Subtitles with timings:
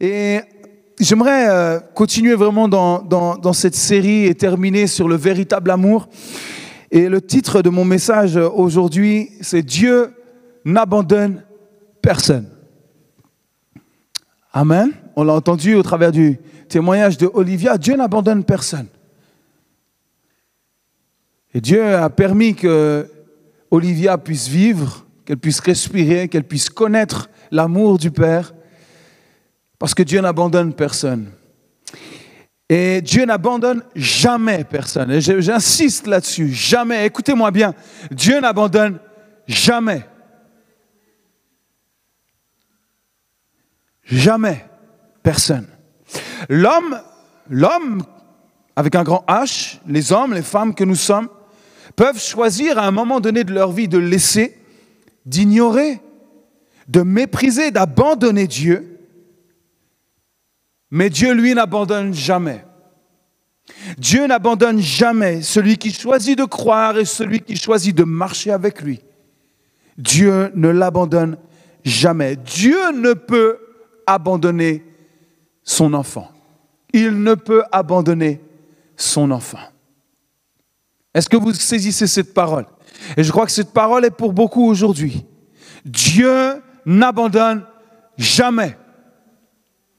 [0.00, 0.40] Et
[1.00, 6.08] j'aimerais euh, continuer vraiment dans, dans, dans, cette série et terminer sur le véritable amour.
[6.90, 10.12] Et le titre de mon message aujourd'hui, c'est Dieu
[10.64, 11.42] n'abandonne
[12.02, 12.48] personne.
[14.52, 14.92] Amen.
[15.16, 17.76] On l'a entendu au travers du témoignage de Olivia.
[17.76, 18.86] Dieu n'abandonne personne.
[21.54, 23.06] Et Dieu a permis que
[23.70, 28.54] Olivia puisse vivre, qu'elle puisse respirer, qu'elle puisse connaître l'amour du Père,
[29.78, 31.30] parce que Dieu n'abandonne personne.
[32.68, 35.10] Et Dieu n'abandonne jamais personne.
[35.10, 37.06] Et j'insiste là-dessus, jamais.
[37.06, 37.74] Écoutez-moi bien,
[38.10, 38.98] Dieu n'abandonne
[39.46, 40.04] jamais.
[44.04, 44.66] Jamais
[45.22, 45.66] personne.
[46.48, 47.00] L'homme,
[47.48, 48.02] l'homme,
[48.76, 51.28] avec un grand H, les hommes, les femmes que nous sommes,
[51.96, 54.56] peuvent choisir à un moment donné de leur vie de laisser,
[55.26, 56.00] d'ignorer,
[56.86, 58.87] de mépriser, d'abandonner Dieu.
[60.90, 62.64] Mais Dieu, lui, n'abandonne jamais.
[63.98, 68.80] Dieu n'abandonne jamais celui qui choisit de croire et celui qui choisit de marcher avec
[68.80, 69.00] lui.
[69.98, 71.36] Dieu ne l'abandonne
[71.84, 72.36] jamais.
[72.36, 73.58] Dieu ne peut
[74.06, 74.84] abandonner
[75.62, 76.30] son enfant.
[76.92, 78.40] Il ne peut abandonner
[78.96, 79.58] son enfant.
[81.12, 82.66] Est-ce que vous saisissez cette parole?
[83.16, 85.24] Et je crois que cette parole est pour beaucoup aujourd'hui.
[85.84, 87.64] Dieu n'abandonne
[88.16, 88.76] jamais.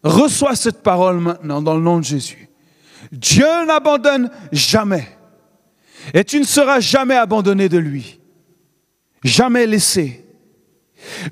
[0.04, 2.50] Reçois cette parole maintenant dans le nom de Jésus.
[3.12, 5.08] Dieu n'abandonne jamais.
[6.14, 8.20] Et tu ne seras jamais abandonné de lui.
[9.24, 10.26] Jamais laissé.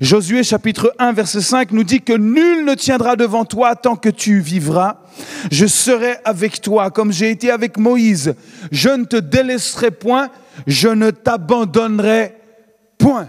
[0.00, 4.08] Josué chapitre 1 verset 5 nous dit que nul ne tiendra devant toi tant que
[4.08, 5.02] tu vivras.
[5.50, 8.34] Je serai avec toi comme j'ai été avec Moïse.
[8.72, 10.30] Je ne te délaisserai point,
[10.66, 12.34] je ne t'abandonnerai
[12.98, 13.28] point.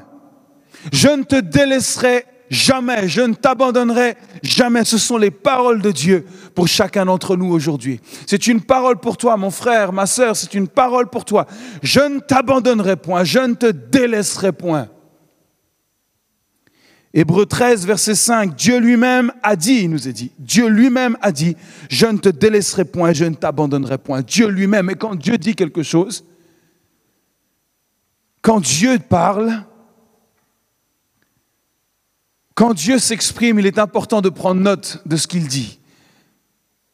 [0.94, 4.86] Je ne te délaisserai jamais, je ne t'abandonnerai jamais.
[4.86, 6.25] Ce sont les paroles de Dieu
[6.56, 8.00] pour chacun d'entre nous aujourd'hui.
[8.28, 11.46] C'est une parole pour toi, mon frère, ma sœur, c'est une parole pour toi.
[11.84, 14.90] Je ne t'abandonnerai point, je ne te délaisserai point.
[17.12, 21.31] Hébreu 13, verset 5, Dieu lui-même a dit, il nous a dit, Dieu lui-même a
[21.31, 21.56] dit,
[21.90, 24.22] je ne te délaisserai point, je ne t'abandonnerai point.
[24.22, 26.24] Dieu lui-même, et quand Dieu dit quelque chose,
[28.41, 29.63] quand Dieu parle,
[32.59, 35.80] quand Dieu s'exprime, il est important de prendre note de ce qu'il dit.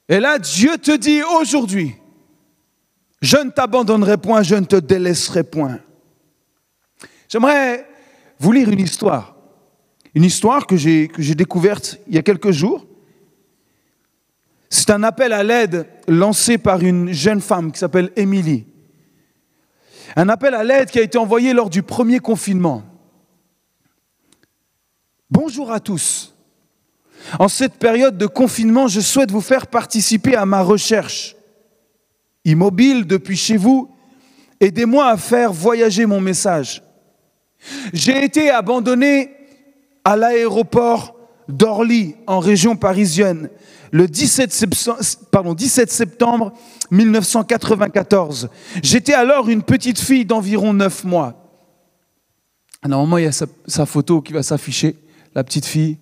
[0.08, 1.96] Et là, Dieu te dit aujourd'hui,
[3.20, 5.80] je ne t'abandonnerai point, je ne te délaisserai point.
[7.28, 7.88] J'aimerais
[8.38, 9.36] vous lire une histoire
[10.14, 12.86] une histoire que j'ai découverte il y a quelques jours.
[14.70, 18.66] C'est un appel à l'aide lancé par une jeune femme qui s'appelle Émilie.
[20.16, 22.84] Un appel à l'aide qui a été envoyé lors du premier confinement.
[25.32, 26.36] Bonjour à tous.
[27.40, 31.36] En cette période de confinement, je souhaite vous faire participer à ma recherche.
[32.44, 33.90] Immobile depuis chez vous,
[34.60, 36.84] aidez-moi à faire voyager mon message.
[37.92, 39.32] J'ai été abandonné
[40.04, 41.16] à l'aéroport
[41.48, 43.50] d'Orly, en région parisienne,
[43.92, 45.00] le 17 septembre,
[45.32, 46.54] pardon, 17 septembre
[46.92, 48.50] 1994.
[48.84, 51.42] J'étais alors une petite fille d'environ 9 mois.
[52.88, 54.96] Normalement, il y a sa photo qui va s'afficher,
[55.36, 55.98] la petite fille.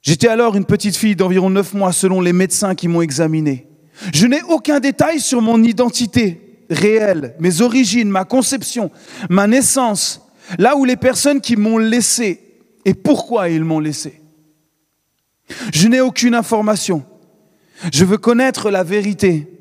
[0.00, 3.66] J'étais alors une petite fille d'environ 9 mois selon les médecins qui m'ont examiné.
[4.12, 8.90] Je n'ai aucun détail sur mon identité réel, mes origines, ma conception,
[9.30, 10.26] ma naissance,
[10.58, 12.40] là où les personnes qui m'ont laissé
[12.84, 14.20] et pourquoi ils m'ont laissé.
[15.72, 17.04] Je n'ai aucune information.
[17.92, 19.53] Je veux connaître la vérité.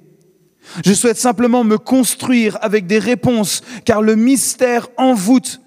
[0.85, 5.62] Je souhaite simplement me construire avec des réponses, car le mystère envoûte,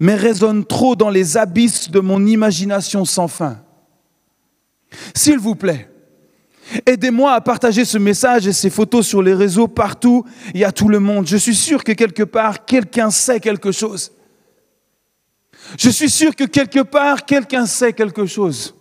[0.00, 3.58] mais résonne trop dans les abysses de mon imagination sans fin.
[5.14, 5.90] S'il vous plaît,
[6.84, 10.88] Aidez-moi à partager ce message et ces photos sur les réseaux partout et à tout
[10.88, 11.26] le monde.
[11.26, 14.12] Je suis sûr que quelque part, quelqu'un sait quelque chose.
[15.78, 18.74] Je suis sûr que quelque part, quelqu'un sait quelque chose.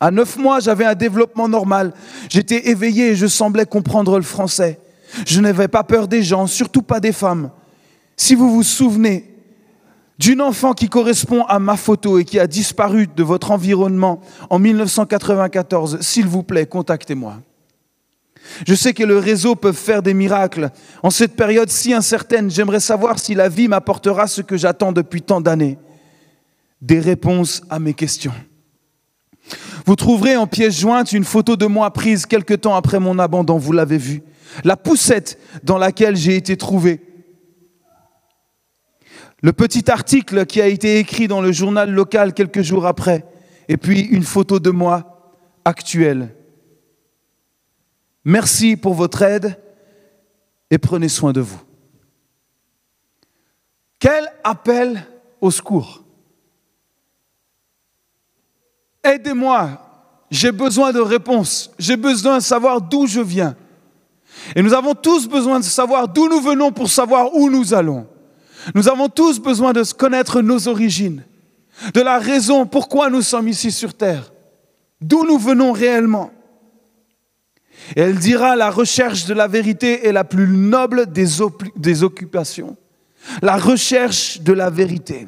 [0.00, 1.92] À neuf mois, j'avais un développement normal.
[2.30, 4.80] J'étais éveillé et je semblais comprendre le français.
[5.26, 7.50] Je n'avais pas peur des gens, surtout pas des femmes.
[8.16, 9.26] Si vous vous souvenez,
[10.18, 14.58] d'une enfant qui correspond à ma photo et qui a disparu de votre environnement en
[14.58, 17.38] 1994, s'il vous plaît, contactez-moi.
[18.66, 20.70] Je sais que le réseau peut faire des miracles.
[21.02, 25.22] En cette période si incertaine, j'aimerais savoir si la vie m'apportera ce que j'attends depuis
[25.22, 25.78] tant d'années,
[26.80, 28.32] des réponses à mes questions.
[29.86, 33.58] Vous trouverez en pièce jointe une photo de moi prise quelque temps après mon abandon,
[33.58, 34.22] vous l'avez vu.
[34.64, 37.00] La poussette dans laquelle j'ai été trouvé
[39.42, 43.24] Le petit article qui a été écrit dans le journal local quelques jours après,
[43.68, 46.34] et puis une photo de moi actuelle.
[48.24, 49.58] Merci pour votre aide
[50.70, 51.60] et prenez soin de vous.
[53.98, 55.06] Quel appel
[55.40, 56.04] au secours?
[59.02, 59.80] Aidez-moi,
[60.30, 63.56] j'ai besoin de réponses, j'ai besoin de savoir d'où je viens.
[64.54, 68.06] Et nous avons tous besoin de savoir d'où nous venons pour savoir où nous allons.
[68.74, 71.24] Nous avons tous besoin de connaître nos origines,
[71.94, 74.32] de la raison pourquoi nous sommes ici sur Terre,
[75.00, 76.30] d'où nous venons réellement.
[77.96, 81.26] Et elle dira, la recherche de la vérité est la plus noble des,
[81.76, 82.76] des occupations.
[83.42, 85.26] La recherche de la vérité.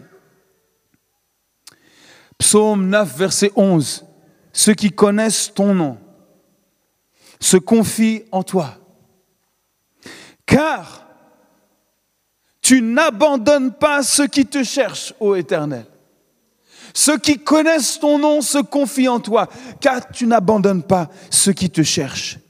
[2.42, 4.04] Psaume 9, verset 11.
[4.52, 5.96] Ceux qui connaissent ton nom
[7.38, 8.74] se confient en toi.
[10.44, 11.06] Car
[12.60, 15.86] tu n'abandonnes pas ceux qui te cherchent, ô Éternel.
[16.92, 19.48] Ceux qui connaissent ton nom se confient en toi,
[19.80, 22.40] car tu n'abandonnes pas ceux qui te cherchent.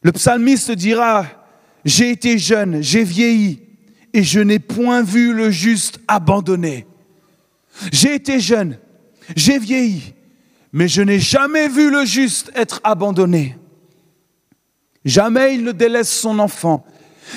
[0.00, 1.26] Le psalmiste dira,
[1.84, 3.60] j'ai été jeune, j'ai vieilli,
[4.14, 6.86] et je n'ai point vu le juste abandonné.
[7.92, 8.78] J'ai été jeune,
[9.36, 10.14] j'ai vieilli,
[10.72, 13.56] mais je n'ai jamais vu le juste être abandonné.
[15.04, 16.84] Jamais il ne délaisse son enfant.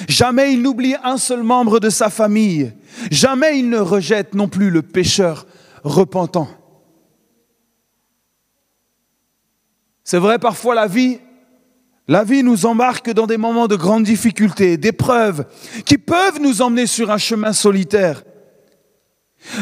[0.08, 2.74] Jamais il n'oublie un seul membre de sa famille.
[3.12, 5.48] Jamais il ne rejette non plus le pécheur
[5.84, 6.48] repentant.
[10.04, 11.20] C'est vrai, parfois la vie,
[12.08, 15.46] la vie nous embarque dans des moments de grande difficulté, d'épreuves,
[15.86, 18.24] qui peuvent nous emmener sur un chemin solitaire.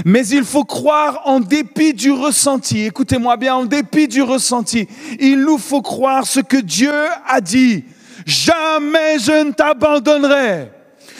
[0.06, 2.86] Mais il faut croire en dépit du ressenti.
[2.86, 4.88] Écoutez-moi bien, en dépit du ressenti.
[5.20, 6.94] Il nous faut croire ce que Dieu
[7.28, 7.84] a dit.
[8.26, 10.72] Jamais je ne t'abandonnerai.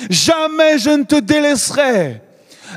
[0.10, 2.22] Jamais je ne te délaisserai.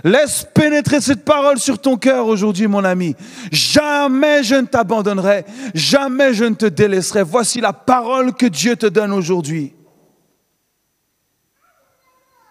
[0.05, 3.17] Laisse pénétrer cette parole sur ton cœur aujourd'hui, mon ami.
[3.51, 5.45] Jamais je ne t'abandonnerai.
[5.75, 7.23] Jamais je ne te délaisserai.
[7.23, 9.73] Voici la parole que Dieu te donne aujourd'hui.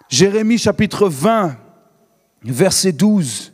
[0.09, 1.57] Jérémie chapitre 20,
[2.53, 3.53] verset 12.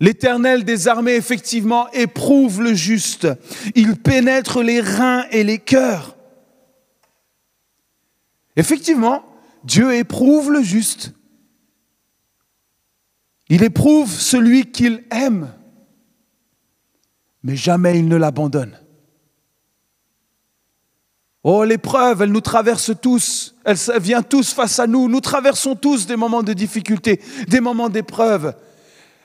[0.00, 3.28] L'Éternel des armées, effectivement, éprouve le juste.
[3.74, 6.16] Il pénètre les reins et les cœurs.
[8.56, 9.24] Effectivement,
[9.64, 11.12] Dieu éprouve le juste.
[13.48, 15.52] Il éprouve celui qu'il aime,
[17.42, 18.78] mais jamais il ne l'abandonne.
[21.44, 26.06] Oh, l'épreuve, elle nous traverse tous, elle vient tous face à nous, nous traversons tous
[26.06, 28.54] des moments de difficulté, des moments d'épreuve.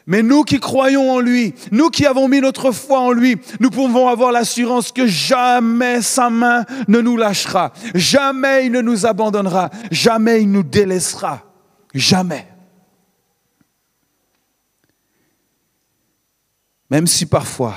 [0.07, 3.69] Mais nous qui croyons en lui, nous qui avons mis notre foi en lui, nous
[3.69, 9.69] pouvons avoir l'assurance que jamais sa main ne nous lâchera, jamais il ne nous abandonnera,
[9.91, 11.43] jamais il nous délaissera,
[11.93, 12.47] jamais.
[16.89, 17.75] Même si parfois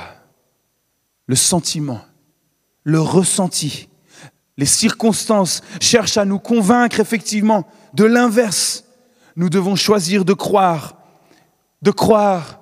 [1.26, 2.00] le sentiment,
[2.84, 3.89] le ressenti,
[4.60, 8.84] les circonstances cherchent à nous convaincre effectivement de l'inverse,
[9.34, 10.98] nous devons choisir de croire,
[11.80, 12.60] de croire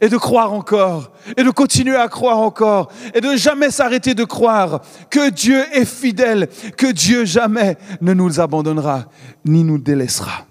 [0.00, 4.24] et de croire encore, et de continuer à croire encore, et de jamais s'arrêter de
[4.24, 4.80] croire
[5.10, 6.48] que Dieu est fidèle,
[6.78, 9.04] que Dieu jamais ne nous abandonnera
[9.44, 10.46] ni nous délaissera.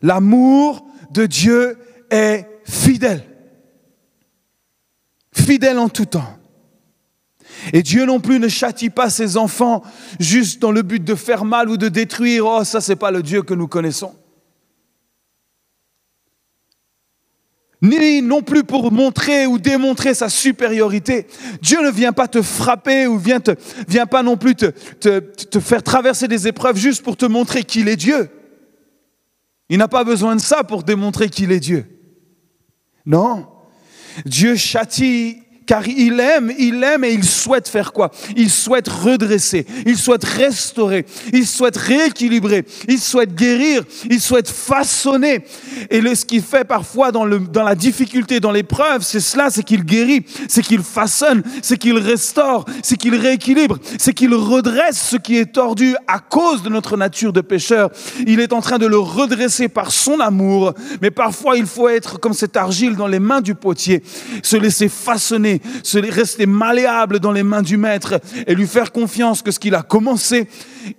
[0.00, 1.76] L'amour de Dieu
[2.10, 3.24] est fidèle,
[5.34, 6.38] fidèle en tout temps.
[7.72, 9.82] Et Dieu non plus ne châtie pas ses enfants
[10.20, 12.46] juste dans le but de faire mal ou de détruire.
[12.46, 14.14] Oh, ça, c'est pas le Dieu que nous connaissons.
[17.82, 21.26] Ni non plus pour montrer ou démontrer sa supériorité.
[21.60, 23.40] Dieu ne vient pas te frapper ou vient,
[23.88, 27.96] vient pas non plus te faire traverser des épreuves juste pour te montrer qu'il est
[27.96, 28.30] Dieu.
[29.68, 31.86] Il n'a pas besoin de ça pour démontrer qu'il est Dieu.
[33.04, 33.46] Non.
[34.24, 38.10] Dieu châtie car il aime, il aime et il souhaite faire quoi?
[38.36, 45.44] Il souhaite redresser, il souhaite restaurer, il souhaite rééquilibrer, il souhaite guérir, il souhaite façonner.
[45.90, 49.62] Et ce qu'il fait parfois dans, le, dans la difficulté, dans l'épreuve, c'est cela, c'est
[49.62, 55.16] qu'il guérit, c'est qu'il façonne, c'est qu'il restaure, c'est qu'il rééquilibre, c'est qu'il redresse ce
[55.16, 57.90] qui est tordu à cause de notre nature de pécheur.
[58.26, 62.20] Il est en train de le redresser par son amour, mais parfois il faut être
[62.20, 64.02] comme cette argile dans les mains du potier,
[64.42, 69.42] se laisser façonner se rester malléable dans les mains du Maître et lui faire confiance
[69.42, 70.48] que ce qu'il a commencé,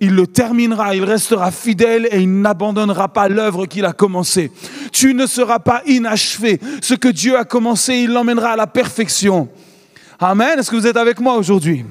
[0.00, 4.50] il le terminera, il restera fidèle et il n'abandonnera pas l'œuvre qu'il a commencée.
[4.92, 6.60] Tu ne seras pas inachevé.
[6.82, 9.48] Ce que Dieu a commencé, il l'emmènera à la perfection.
[10.18, 10.58] Amen.
[10.58, 11.84] Est-ce que vous êtes avec moi aujourd'hui?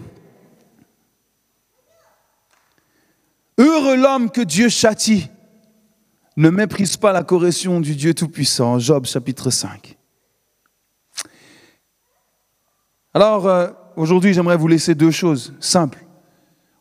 [3.57, 5.29] Heureux l'homme que Dieu châtie
[6.36, 8.79] ne méprise pas la correction du Dieu Tout-Puissant.
[8.79, 9.95] Job chapitre 5.
[13.15, 16.05] Alors, euh, aujourd'hui, j'aimerais vous laisser deux choses simples.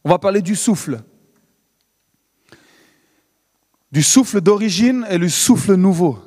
[0.02, 1.00] On va parler du souffle.
[3.92, 6.18] Du souffle d'origine et le souffle nouveau.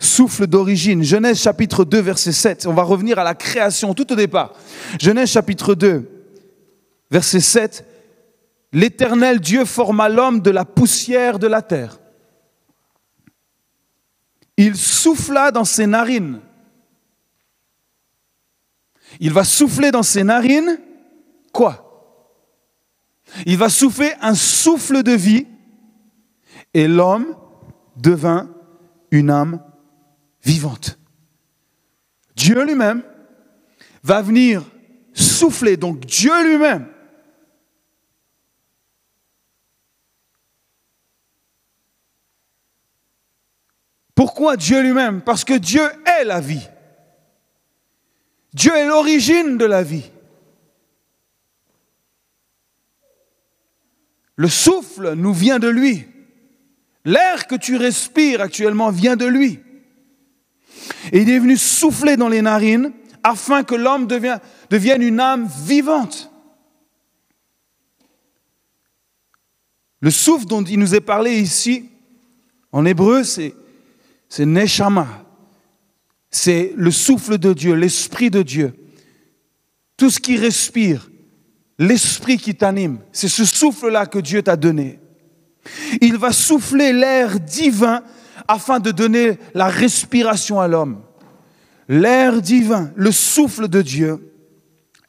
[0.00, 1.02] Souffle d'origine.
[1.02, 2.66] Genèse chapitre 2, verset 7.
[2.66, 4.54] On va revenir à la création tout au départ.
[4.98, 6.08] Genèse chapitre 2,
[7.10, 7.84] verset 7.
[8.72, 11.98] L'éternel Dieu forma l'homme de la poussière de la terre.
[14.56, 16.40] Il souffla dans ses narines.
[19.20, 20.78] Il va souffler dans ses narines
[21.52, 21.84] quoi?
[23.46, 25.46] Il va souffler un souffle de vie
[26.74, 27.36] et l'homme
[27.96, 28.48] devint
[29.10, 29.60] une âme
[30.44, 30.98] vivante.
[32.36, 33.02] Dieu lui-même
[34.02, 34.62] va venir
[35.12, 36.86] souffler, donc Dieu lui-même
[44.18, 45.22] Pourquoi Dieu lui-même?
[45.22, 46.66] Parce que Dieu est la vie.
[48.54, 50.10] Dieu est l'origine de la vie.
[54.36, 56.06] Le souffle nous vient de lui.
[57.04, 59.60] L'air que tu respires actuellement vient de lui.
[61.12, 66.30] Et il est venu souffler dans les narines afin que l'homme devienne une âme vivante.
[70.00, 71.90] Le souffle dont il nous est parlé ici,
[72.70, 73.54] en hébreu, c'est
[74.38, 75.27] Neshama.
[76.30, 78.74] C'est le souffle de Dieu, l'esprit de Dieu.
[79.96, 81.10] Tout ce qui respire,
[81.78, 85.00] l'esprit qui t'anime, c'est ce souffle-là que Dieu t'a donné.
[86.00, 88.02] Il va souffler l'air divin
[88.46, 91.02] afin de donner la respiration à l'homme.
[91.88, 94.32] L'air divin, le souffle de Dieu.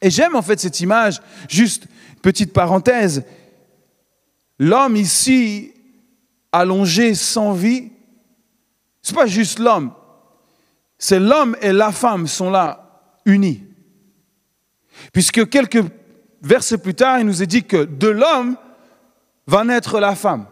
[0.00, 1.86] Et j'aime en fait cette image, juste
[2.22, 3.24] petite parenthèse.
[4.58, 5.72] L'homme ici,
[6.52, 7.90] allongé sans vie,
[9.02, 9.92] ce n'est pas juste l'homme.
[11.00, 13.64] C'est l'homme et la femme sont là, unis.
[15.14, 15.82] Puisque quelques
[16.42, 18.56] versets plus tard, il nous est dit que de l'homme
[19.46, 20.46] va naître la femme.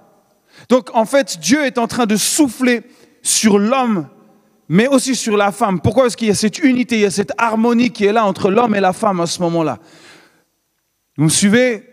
[0.71, 2.83] Donc en fait, Dieu est en train de souffler
[3.23, 4.09] sur l'homme,
[4.71, 5.81] mais aussi sur la femme.
[5.81, 8.25] Pourquoi Parce qu'il y a cette unité, il y a cette harmonie qui est là
[8.25, 9.78] entre l'homme et la femme à ce moment-là?
[11.19, 11.85] Vous me suivez?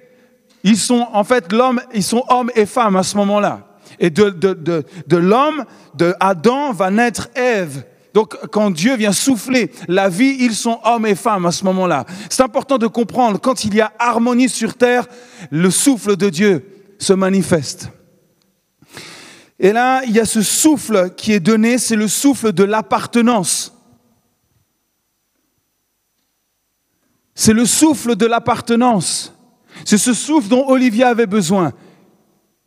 [0.64, 3.68] Ils sont en fait l'homme, ils sont hommes et femmes à ce moment-là.
[4.00, 7.84] Et de, de, l'homme, de Adam, va naître Ève.
[8.16, 12.06] Donc, quand Dieu vient souffler la vie, ils sont hommes et femmes à ce moment-là.
[12.30, 15.06] C'est important de comprendre, quand il y a harmonie sur terre,
[15.52, 16.66] le souffle de Dieu
[16.98, 17.90] se manifeste.
[19.60, 23.74] Et là, il y a ce souffle qui est donné, c'est le souffle de l'appartenance.
[27.34, 29.34] C'est le souffle de l'appartenance.
[29.84, 31.74] C'est ce souffle dont Olivia avait besoin.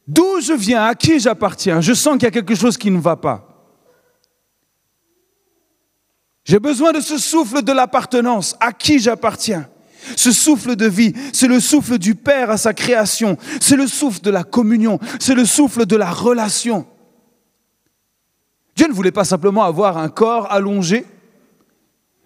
[0.06, 3.00] D'où je viens, à qui j'appartiens, je sens qu'il y a quelque chose qui ne
[3.00, 3.47] va pas.
[6.48, 9.68] J'ai besoin de ce souffle de l'appartenance, à qui j'appartiens.
[10.16, 14.22] Ce souffle de vie, c'est le souffle du Père à sa création, c'est le souffle
[14.22, 16.86] de la communion, c'est le souffle de la relation.
[18.74, 21.04] Dieu ne voulait pas simplement avoir un corps allongé,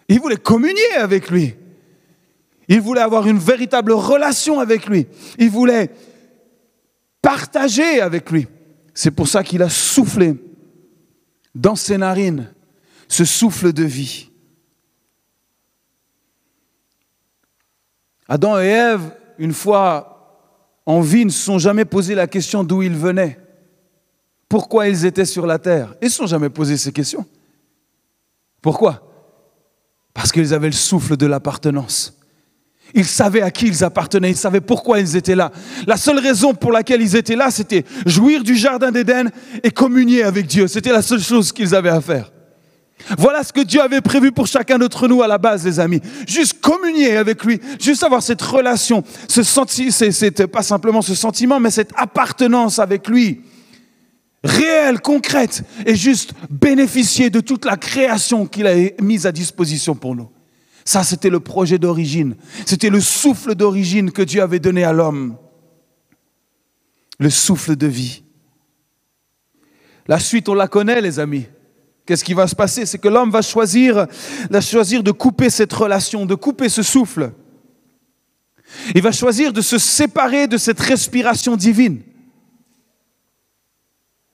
[0.09, 1.57] il voulait communier avec lui.
[2.69, 5.09] Il voulait avoir une véritable relation avec lui.
[5.39, 5.91] Il voulait
[7.21, 8.47] partager avec lui.
[8.95, 10.37] C'est pour ça qu'il a soufflé
[11.57, 12.53] dans ses narines
[13.13, 14.31] ce souffle de vie.
[18.27, 20.49] Adam et Ève, une fois
[20.87, 23.39] en vie, ne se sont jamais posé la question d'où ils venaient,
[24.49, 25.95] pourquoi ils étaient sur la terre.
[26.01, 27.27] Ils ne se sont jamais posé ces questions.
[28.63, 29.07] Pourquoi?
[30.15, 32.19] Parce qu'ils avaient le souffle de l'appartenance.
[32.95, 35.53] Ils savaient à qui ils appartenaient, ils savaient pourquoi ils étaient là.
[35.87, 39.31] La seule raison pour laquelle ils étaient là, c'était jouir du jardin d'Éden
[39.63, 40.67] et communier avec Dieu.
[40.67, 42.33] C'était la seule chose qu'ils avaient à faire.
[43.19, 46.01] Voilà ce que Dieu avait prévu pour chacun d'entre nous à la base, les amis.
[46.27, 51.71] Juste communier avec lui, juste avoir cette relation, ce c'est pas simplement ce sentiment, mais
[51.71, 53.43] cette appartenance avec lui,
[54.45, 60.15] réelle, concrète, et juste bénéficier de toute la création qu'il a mise à disposition pour
[60.17, 60.31] nous.
[60.85, 62.35] Ça, c'était le projet d'origine.
[62.67, 65.37] C'était le souffle d'origine que Dieu avait donné à l'homme.
[67.19, 68.25] Le souffle de vie.
[70.09, 71.47] La suite, on la connaît, les amis.
[72.05, 72.85] Qu'est-ce qui va se passer?
[72.85, 74.07] C'est que l'homme va choisir,
[74.51, 77.33] de couper cette relation, de couper ce souffle.
[78.95, 82.03] Il va choisir de se séparer de cette respiration divine.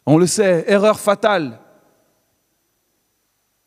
[0.06, 1.60] On le sait, erreur fatale.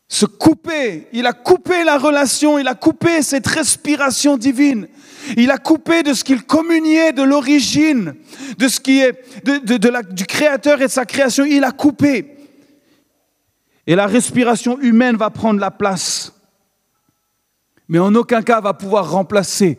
[0.08, 1.06] se couper.
[1.12, 4.88] Il a coupé la relation, il a coupé cette respiration divine.
[5.36, 8.14] Il a coupé de ce qu'il communiait de l'origine,
[8.58, 11.44] de ce qui est du Créateur et de sa création.
[11.44, 12.41] Il a coupé.
[13.86, 16.32] Et la respiration humaine va prendre la place.
[17.88, 19.78] Mais en aucun cas va pouvoir remplacer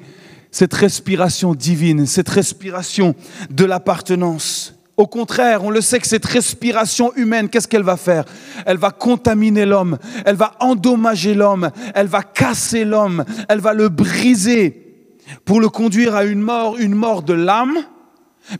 [0.51, 3.15] cette respiration divine, cette respiration
[3.49, 4.75] de l'appartenance.
[4.97, 8.25] Au contraire, on le sait que cette respiration humaine, qu'est-ce qu'elle va faire?
[8.67, 13.89] Elle va contaminer l'homme, elle va endommager l'homme, elle va casser l'homme, elle va le
[13.89, 14.83] briser
[15.45, 17.79] pour le conduire à une mort, une mort de l'âme,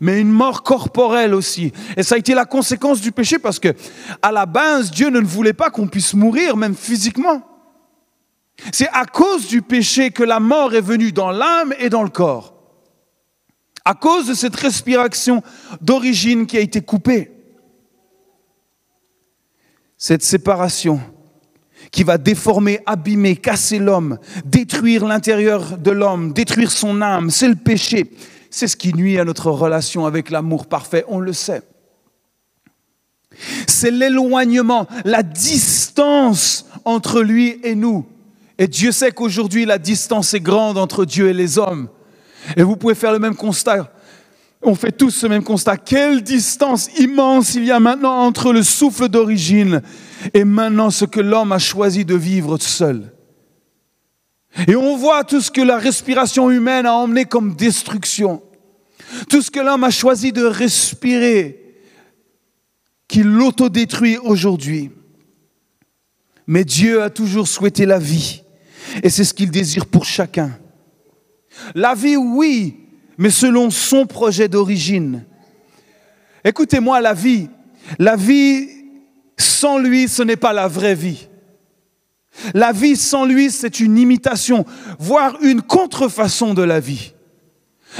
[0.00, 1.72] mais une mort corporelle aussi.
[1.96, 3.74] Et ça a été la conséquence du péché parce que
[4.22, 7.42] à la base, Dieu ne voulait pas qu'on puisse mourir même physiquement.
[8.72, 12.08] C'est à cause du péché que la mort est venue dans l'âme et dans le
[12.08, 12.54] corps
[13.84, 15.42] à cause de cette respiration
[15.80, 17.30] d'origine qui a été coupée.
[19.98, 21.00] Cette séparation
[21.90, 27.56] qui va déformer, abîmer, casser l'homme, détruire l'intérieur de l'homme, détruire son âme, c'est le
[27.56, 28.10] péché.
[28.56, 31.62] C'est ce qui nuit à notre relation avec l'amour parfait, on le sait.
[33.66, 38.06] C'est l'éloignement, la distance entre lui et nous.
[38.56, 41.88] Et Dieu sait qu'aujourd'hui, la distance est grande entre Dieu et les hommes.
[42.56, 43.92] Et vous pouvez faire le même constat.
[44.62, 45.76] On fait tous ce même constat.
[45.76, 49.82] Quelle distance immense il y a maintenant entre le souffle d'origine
[50.32, 53.13] et maintenant ce que l'homme a choisi de vivre seul.
[54.68, 58.42] Et on voit tout ce que la respiration humaine a emmené comme destruction.
[59.28, 61.60] Tout ce que l'homme a choisi de respirer,
[63.08, 64.90] qu'il l'autodétruit aujourd'hui.
[66.46, 68.42] Mais Dieu a toujours souhaité la vie.
[69.02, 70.58] Et c'est ce qu'il désire pour chacun.
[71.74, 72.76] La vie, oui,
[73.18, 75.24] mais selon son projet d'origine.
[76.44, 77.48] Écoutez-moi, la vie,
[77.98, 78.68] la vie
[79.36, 81.28] sans lui, ce n'est pas la vraie vie.
[82.54, 84.64] La vie sans lui, c'est une imitation,
[84.98, 87.12] voire une contrefaçon de la vie.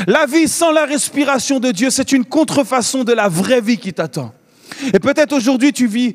[0.07, 3.93] La vie sans la respiration de Dieu, c'est une contrefaçon de la vraie vie qui
[3.93, 4.35] t'attend.
[4.93, 6.14] Et peut-être aujourd'hui tu vis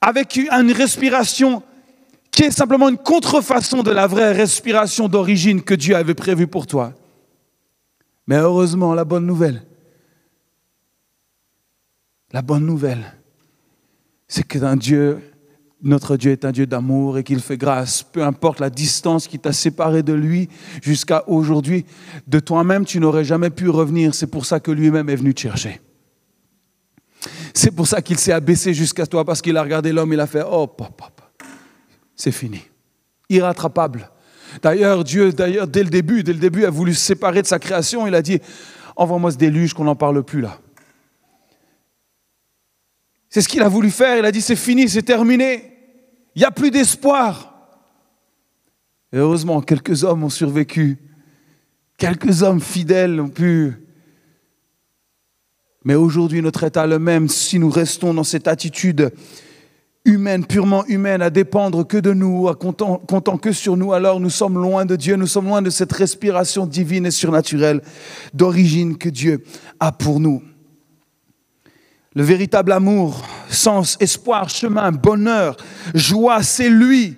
[0.00, 1.62] avec une respiration
[2.30, 6.66] qui est simplement une contrefaçon de la vraie respiration d'origine que Dieu avait prévue pour
[6.66, 6.94] toi.
[8.26, 9.62] Mais heureusement, la bonne nouvelle,
[12.32, 13.14] la bonne nouvelle,
[14.28, 15.20] c'est que Dieu,
[15.82, 18.02] notre Dieu est un Dieu d'amour et qu'il fait grâce.
[18.02, 20.48] Peu importe la distance qui t'a séparé de lui
[20.82, 21.84] jusqu'à aujourd'hui,
[22.26, 24.14] de toi-même, tu n'aurais jamais pu revenir.
[24.14, 25.80] C'est pour ça que lui-même est venu te chercher.
[27.54, 30.26] C'est pour ça qu'il s'est abaissé jusqu'à toi parce qu'il a regardé l'homme, il a
[30.26, 31.10] fait Oh, papa,
[32.14, 32.62] c'est fini.
[33.28, 34.10] Irrattrapable.
[34.62, 37.58] D'ailleurs, Dieu, d'ailleurs, dès le début, dès le début, a voulu se séparer de sa
[37.58, 38.06] création.
[38.06, 38.40] Il a dit
[38.96, 40.58] Envoie-moi ce déluge, qu'on n'en parle plus là.
[43.30, 44.18] C'est ce qu'il a voulu faire.
[44.18, 45.72] Il a dit C'est fini, c'est terminé.
[46.34, 47.54] Il n'y a plus d'espoir.
[49.12, 50.98] Heureusement, quelques hommes ont survécu.
[51.96, 53.74] Quelques hommes fidèles ont pu.
[55.84, 57.28] Mais aujourd'hui, notre état le même.
[57.28, 59.12] Si nous restons dans cette attitude
[60.04, 64.30] humaine, purement humaine, à dépendre que de nous, à comptant, que sur nous, alors nous
[64.30, 67.82] sommes loin de Dieu, nous sommes loin de cette respiration divine et surnaturelle
[68.32, 69.44] d'origine que Dieu
[69.80, 70.42] a pour nous.
[72.18, 75.56] Le véritable amour, sens, espoir, chemin, bonheur,
[75.94, 77.16] joie, c'est lui.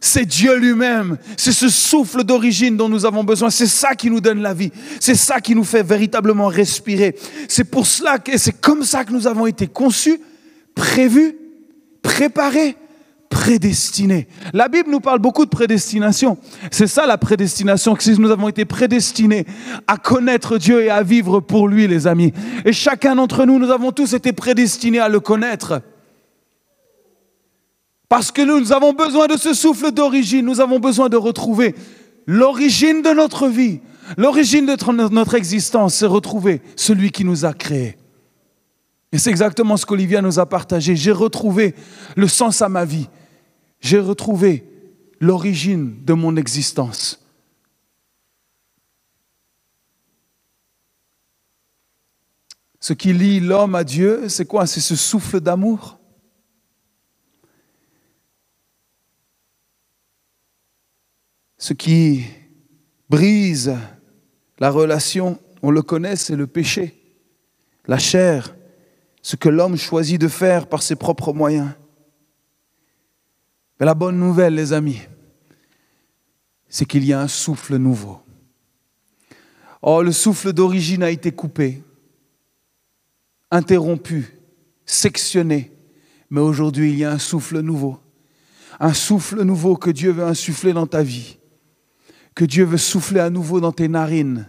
[0.00, 1.16] C'est Dieu lui-même.
[1.38, 3.48] C'est ce souffle d'origine dont nous avons besoin.
[3.48, 4.70] C'est ça qui nous donne la vie.
[5.00, 7.16] C'est ça qui nous fait véritablement respirer.
[7.48, 10.20] C'est pour cela que c'est comme ça que nous avons été conçus,
[10.74, 11.34] prévus
[12.02, 12.76] préparé,
[13.28, 14.28] prédestiné.
[14.52, 16.38] La Bible nous parle beaucoup de prédestination.
[16.70, 19.46] C'est ça la prédestination, que nous avons été prédestinés
[19.86, 22.32] à connaître Dieu et à vivre pour lui, les amis.
[22.64, 25.82] Et chacun d'entre nous, nous avons tous été prédestinés à le connaître.
[28.08, 31.74] Parce que nous avons besoin de ce souffle d'origine, nous avons besoin de retrouver
[32.26, 33.80] l'origine de notre vie,
[34.16, 37.96] l'origine de notre existence, c'est retrouver celui qui nous a créés.
[39.12, 40.94] Et c'est exactement ce qu'Olivia nous a partagé.
[40.94, 41.74] J'ai retrouvé
[42.16, 43.08] le sens à ma vie.
[43.80, 44.64] J'ai retrouvé
[45.20, 47.24] l'origine de mon existence.
[52.80, 54.66] Ce qui lie l'homme à Dieu, c'est quoi?
[54.66, 55.98] C'est ce souffle d'amour?
[61.58, 62.24] Ce qui
[63.10, 63.76] brise
[64.58, 66.98] la relation, on le connaît, c'est le péché,
[67.86, 68.54] la chair,
[69.22, 71.70] ce que l'homme choisit de faire par ses propres moyens.
[73.78, 75.00] Mais la bonne nouvelle, les amis,
[76.68, 78.20] c'est qu'il y a un souffle nouveau.
[79.82, 81.82] Oh, le souffle d'origine a été coupé,
[83.50, 84.36] interrompu,
[84.84, 85.72] sectionné,
[86.30, 87.98] mais aujourd'hui il y a un souffle nouveau.
[88.80, 91.38] Un souffle nouveau que Dieu veut insuffler dans ta vie.
[92.34, 94.48] Que Dieu veut souffler à nouveau dans tes narines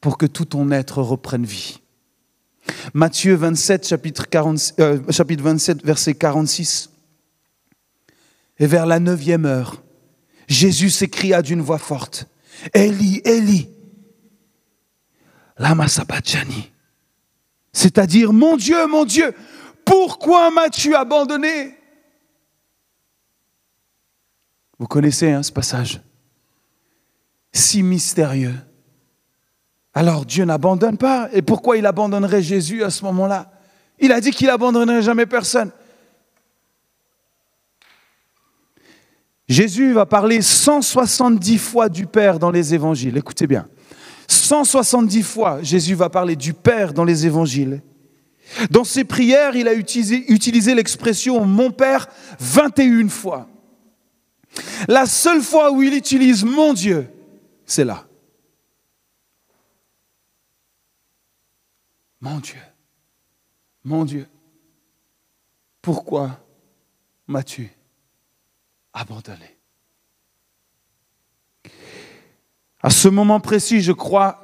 [0.00, 1.80] pour que tout ton être reprenne vie.
[2.94, 6.91] Matthieu 27, chapitre, 40, euh, chapitre 27, verset 46.
[8.58, 9.82] Et vers la neuvième heure,
[10.48, 12.26] Jésus s'écria d'une voix forte,
[12.74, 13.68] Eli, Eli,
[15.58, 16.70] lama sabachthani.
[17.72, 19.34] C'est-à-dire, mon Dieu, mon Dieu,
[19.84, 21.74] pourquoi m'as-tu abandonné?
[24.78, 26.00] Vous connaissez hein, ce passage
[27.52, 28.54] Si mystérieux.
[29.94, 31.28] Alors Dieu n'abandonne pas.
[31.32, 33.52] Et pourquoi il abandonnerait Jésus à ce moment-là?
[33.98, 35.70] Il a dit qu'il abandonnerait jamais personne.
[39.52, 43.18] Jésus va parler 170 fois du Père dans les évangiles.
[43.18, 43.68] Écoutez bien.
[44.26, 47.82] 170 fois, Jésus va parler du Père dans les évangiles.
[48.70, 52.08] Dans ses prières, il a utilisé, l'expression mon Père
[52.40, 53.46] 21 fois.
[54.88, 57.10] La seule fois où il utilise mon Dieu,
[57.66, 58.06] c'est là.
[62.22, 62.60] Mon Dieu,
[63.84, 64.26] mon Dieu,
[65.82, 66.40] pourquoi
[67.26, 67.70] m'as-tu
[68.92, 69.56] abandonné
[72.82, 74.42] À ce moment précis, je crois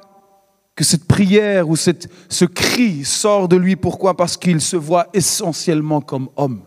[0.75, 3.75] que cette prière ou ce cri sort de lui.
[3.75, 4.15] Pourquoi?
[4.15, 6.63] Parce qu'il se voit essentiellement comme homme.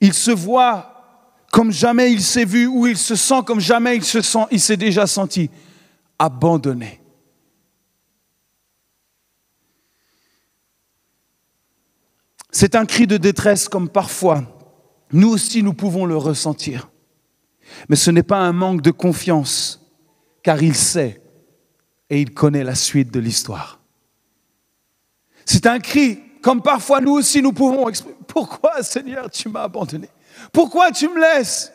[0.00, 0.96] Il se voit
[1.52, 4.60] comme jamais il s'est vu ou il se sent comme jamais il se sent, il
[4.60, 5.50] s'est déjà senti
[6.18, 7.00] abandonné.
[12.58, 14.42] C'est un cri de détresse comme parfois
[15.12, 16.88] nous aussi nous pouvons le ressentir.
[17.90, 19.78] Mais ce n'est pas un manque de confiance,
[20.42, 21.20] car il sait
[22.08, 23.78] et il connaît la suite de l'histoire.
[25.44, 28.16] C'est un cri comme parfois nous aussi nous pouvons exprimer.
[28.26, 30.08] Pourquoi Seigneur tu m'as abandonné?
[30.50, 31.70] Pourquoi tu me laisses?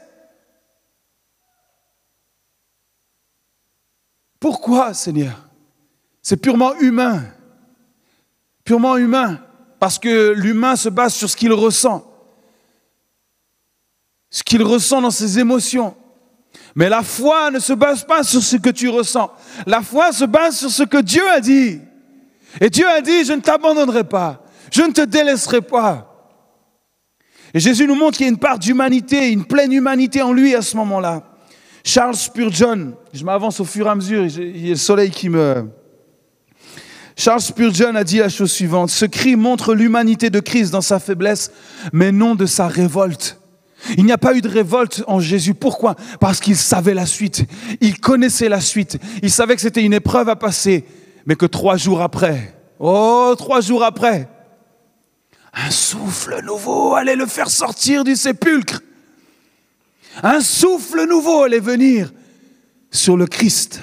[4.39, 5.47] Pourquoi Seigneur?
[6.23, 7.23] C'est purement humain.
[8.63, 9.41] Purement humain
[9.81, 12.05] parce que l'humain se base sur ce qu'il ressent,
[14.29, 15.95] ce qu'il ressent dans ses émotions.
[16.75, 19.31] Mais la foi ne se base pas sur ce que tu ressens.
[19.65, 21.79] La foi se base sur ce que Dieu a dit.
[22.59, 26.29] Et Dieu a dit, je ne t'abandonnerai pas, je ne te délaisserai pas.
[27.51, 30.53] Et Jésus nous montre qu'il y a une part d'humanité, une pleine humanité en lui
[30.53, 31.23] à ce moment-là.
[31.83, 35.27] Charles Spurgeon, je m'avance au fur et à mesure, il y a le soleil qui
[35.27, 35.67] me,
[37.23, 40.99] Charles Spurgeon a dit la chose suivante, ce cri montre l'humanité de Christ dans sa
[40.99, 41.51] faiblesse,
[41.93, 43.39] mais non de sa révolte.
[43.95, 45.53] Il n'y a pas eu de révolte en Jésus.
[45.53, 45.95] Pourquoi?
[46.19, 47.45] Parce qu'il savait la suite.
[47.79, 48.97] Il connaissait la suite.
[49.21, 50.83] Il savait que c'était une épreuve à passer,
[51.27, 54.27] mais que trois jours après, oh, trois jours après,
[55.53, 58.81] un souffle nouveau allait le faire sortir du sépulcre.
[60.23, 62.11] Un souffle nouveau allait venir
[62.89, 63.81] sur le Christ.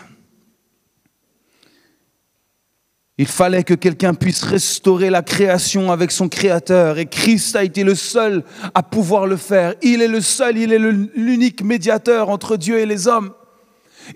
[3.21, 7.83] Il fallait que quelqu'un puisse restaurer la création avec son créateur et Christ a été
[7.83, 9.75] le seul à pouvoir le faire.
[9.83, 13.33] Il est le seul, il est l'unique médiateur entre Dieu et les hommes.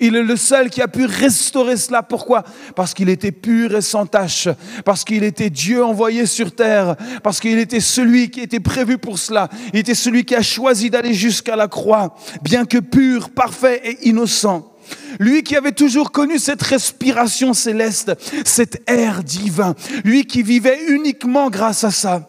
[0.01, 2.03] Il est le seul qui a pu restaurer cela.
[2.03, 2.45] Pourquoi?
[2.77, 4.49] Parce qu'il était pur et sans tache,
[4.85, 9.19] parce qu'il était Dieu envoyé sur terre, parce qu'il était celui qui était prévu pour
[9.19, 9.49] cela.
[9.73, 14.09] Il était celui qui a choisi d'aller jusqu'à la croix, bien que pur, parfait et
[14.09, 14.72] innocent.
[15.19, 18.13] Lui qui avait toujours connu cette respiration céleste,
[18.45, 19.75] cet air divin.
[20.05, 22.29] Lui qui vivait uniquement grâce à ça.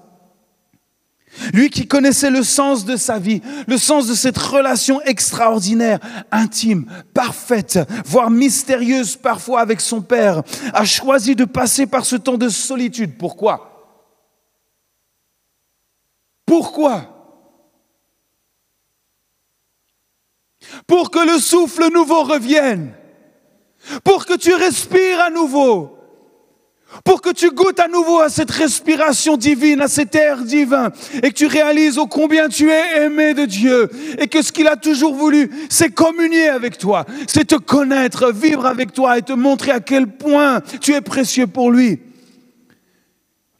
[1.51, 5.99] Lui qui connaissait le sens de sa vie, le sens de cette relation extraordinaire,
[6.31, 12.37] intime, parfaite, voire mystérieuse parfois avec son Père, a choisi de passer par ce temps
[12.37, 13.17] de solitude.
[13.17, 13.71] Pourquoi?
[16.45, 17.12] Pourquoi?
[20.87, 22.93] Pour que le souffle nouveau revienne,
[24.03, 25.97] pour que tu respires à nouveau,
[27.03, 30.91] pour que tu goûtes à nouveau à cette respiration divine, à cet air divin,
[31.23, 34.67] et que tu réalises au combien tu es aimé de Dieu, et que ce qu'il
[34.67, 39.33] a toujours voulu, c'est communier avec toi, c'est te connaître, vivre avec toi, et te
[39.33, 41.99] montrer à quel point tu es précieux pour lui.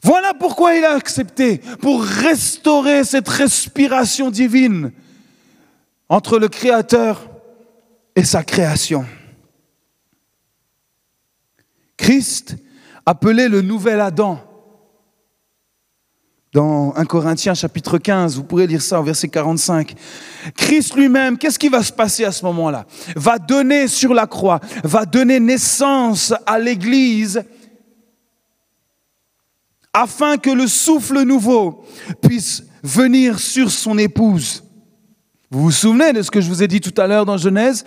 [0.02, 4.92] Voilà pourquoi il a accepté, pour restaurer cette respiration divine
[6.08, 7.30] entre le Créateur
[8.16, 9.04] et sa création.
[11.96, 12.56] Christ,
[13.06, 14.40] appelé le nouvel Adam,
[16.54, 19.92] dans 1 Corinthiens chapitre 15, vous pourrez lire ça au verset 45.
[20.56, 22.86] Christ lui-même, qu'est-ce qui va se passer à ce moment-là?
[23.16, 27.42] Va donner sur la croix, va donner naissance à l'Église
[29.92, 31.84] afin que le souffle nouveau
[32.22, 34.62] puisse venir sur son épouse.
[35.54, 37.84] Vous vous souvenez de ce que je vous ai dit tout à l'heure dans Genèse?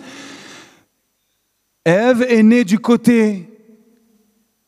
[1.84, 3.46] Ève est née du côté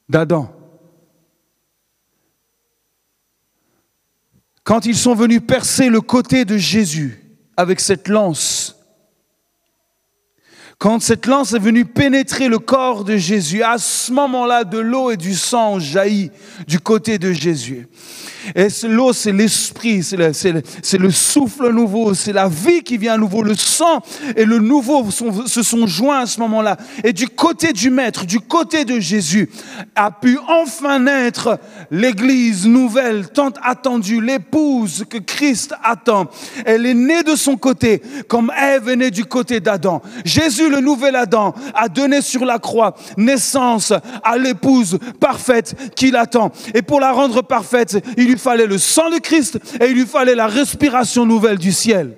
[0.07, 0.55] d'Adam.
[4.65, 7.25] Quand ils sont venus percer le côté de Jésus
[7.57, 8.77] avec cette lance,
[10.77, 15.11] quand cette lance est venue pénétrer le corps de Jésus, à ce moment-là, de l'eau
[15.11, 16.31] et du sang jaillit
[16.67, 17.89] du côté de Jésus.
[18.55, 23.43] Et l'eau, c'est l'esprit, c'est le, souffle nouveau, c'est la vie qui vient à nouveau.
[23.43, 24.01] Le sang
[24.37, 26.77] et le nouveau se sont joints à ce moment-là.
[27.05, 29.51] Et du côté du Maître, du côté de Jésus,
[29.95, 31.59] a pu enfin naître
[31.91, 36.27] l'Église nouvelle, tant attendue, l'épouse que Christ attend.
[36.65, 40.03] Elle est née de son côté, comme Ève est née du côté d'Adam.
[40.25, 46.51] Jésus, le nouvel Adam, a donné sur la croix naissance à l'épouse parfaite qu'il attend.
[46.75, 50.07] Et pour la rendre parfaite, il lui fallait le sang de Christ et il lui
[50.07, 52.17] fallait la respiration nouvelle du ciel.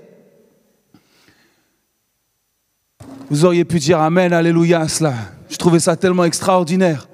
[3.30, 5.14] Vous auriez pu dire Amen, Alléluia à cela.
[5.48, 7.08] Je trouvais ça tellement extraordinaire.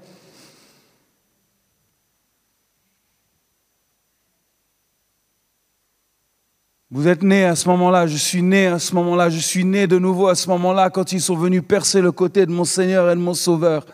[6.90, 9.86] Vous êtes né à ce moment-là, je suis né à ce moment-là, je suis né
[9.86, 13.10] de nouveau à ce moment-là quand ils sont venus percer le côté de mon Seigneur
[13.10, 13.84] et de mon Sauveur.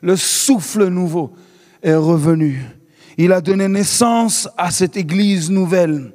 [0.00, 1.34] Le souffle nouveau
[1.82, 2.79] est revenu
[3.24, 6.14] il a donné naissance à cette Église nouvelle.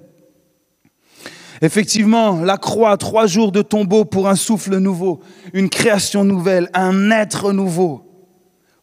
[1.62, 5.22] Effectivement, la croix, trois jours de tombeau pour un souffle nouveau,
[5.54, 8.02] une création nouvelle, un être nouveau.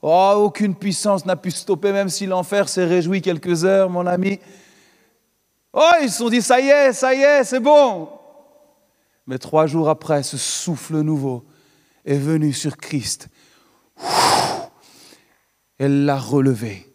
[0.01, 4.39] Oh, aucune puissance n'a pu stopper, même si l'enfer s'est réjoui quelques heures, mon ami.
[5.73, 8.09] Oh, ils se sont dit, ça y est, ça y est, c'est bon.
[9.27, 11.45] Mais trois jours après, ce souffle nouveau
[12.05, 13.29] est venu sur Christ.
[15.77, 16.92] Elle l'a relevé.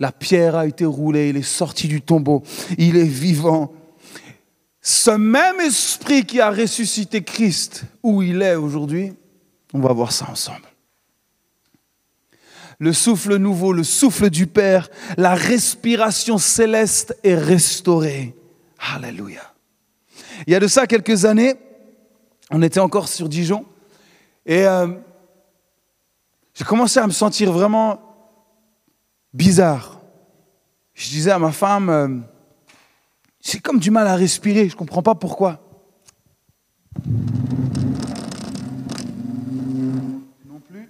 [0.00, 2.42] La pierre a été roulée, il est sorti du tombeau,
[2.78, 3.72] il est vivant.
[4.80, 9.12] Ce même esprit qui a ressuscité Christ, où il est aujourd'hui,
[9.72, 10.66] on va voir ça ensemble.
[12.80, 18.34] Le souffle nouveau, le souffle du Père, la respiration céleste est restaurée.
[18.92, 19.54] Alléluia.
[20.46, 21.54] Il y a de ça quelques années,
[22.50, 23.64] on était encore sur Dijon,
[24.44, 24.88] et euh,
[26.52, 28.13] j'ai commencé à me sentir vraiment
[29.34, 30.00] bizarre.
[30.94, 32.08] Je disais à ma femme, euh,
[33.40, 35.60] c'est comme du mal à respirer, je ne comprends pas pourquoi.
[40.46, 40.88] Non plus.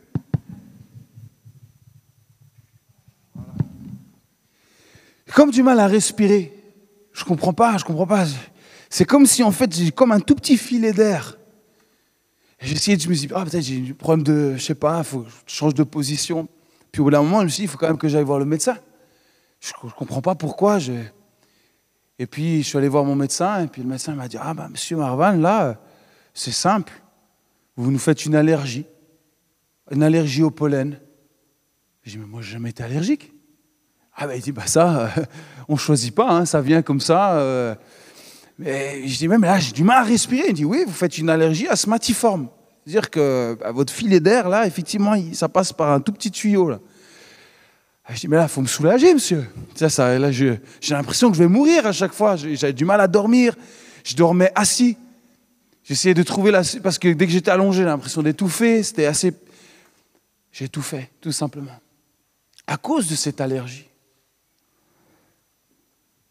[5.35, 6.53] Comme du mal à respirer.
[7.13, 8.27] Je ne comprends pas, je ne comprends pas.
[8.91, 11.39] C'est comme si en fait j'ai comme un tout petit filet d'air.
[12.61, 15.03] J'ai essayé, je me suis dit, ah, peut-être j'ai un problème de, je sais pas,
[15.03, 16.49] faut que change de position.
[16.95, 18.23] Puis au bout d'un moment, je me suis dit, il faut quand même que j'aille
[18.23, 18.77] voir le médecin.
[19.59, 20.79] Je ne comprends pas pourquoi.
[22.21, 24.55] Et puis, je suis allé voir mon médecin, et puis le médecin m'a dit, ah
[24.55, 25.77] ben, monsieur Marvan, là,
[26.35, 26.93] c'est simple.
[27.75, 28.87] Vous nous faites une allergie.
[29.91, 31.01] Une allergie au pollen.
[32.05, 33.33] J'ai dit, mais moi, je n'ai jamais été allergique.
[34.15, 35.11] Ah ben, il dit, bah ça,
[35.69, 37.39] on ne choisit pas, hein, ça vient comme ça.
[37.39, 37.75] Euh.
[38.57, 40.51] Mais je dis, même là, j'ai du mal à respirer.
[40.51, 42.51] Il dit, oui, vous faites une allergie asthmatiforme.
[42.85, 46.69] C'est-à-dire que bah, votre filet d'air, là, effectivement, ça passe par un tout petit tuyau.
[46.69, 46.81] Là.
[48.05, 49.47] Ah, je dis, mais là, il faut me soulager, monsieur.
[49.75, 52.37] Ça, ça, là, j'ai l'impression que je vais mourir à chaque fois.
[52.37, 53.57] J'avais du mal à dormir.
[54.05, 54.99] Je dormais assis.
[55.85, 56.63] J'essayais de trouver la...
[56.83, 58.83] Parce que dès que j'étais allongé, j'ai l'impression d'étouffer.
[58.83, 59.33] C'était assez...
[60.53, 61.77] J'ai tout fait, tout simplement.
[62.67, 63.89] À cause de cette allergie.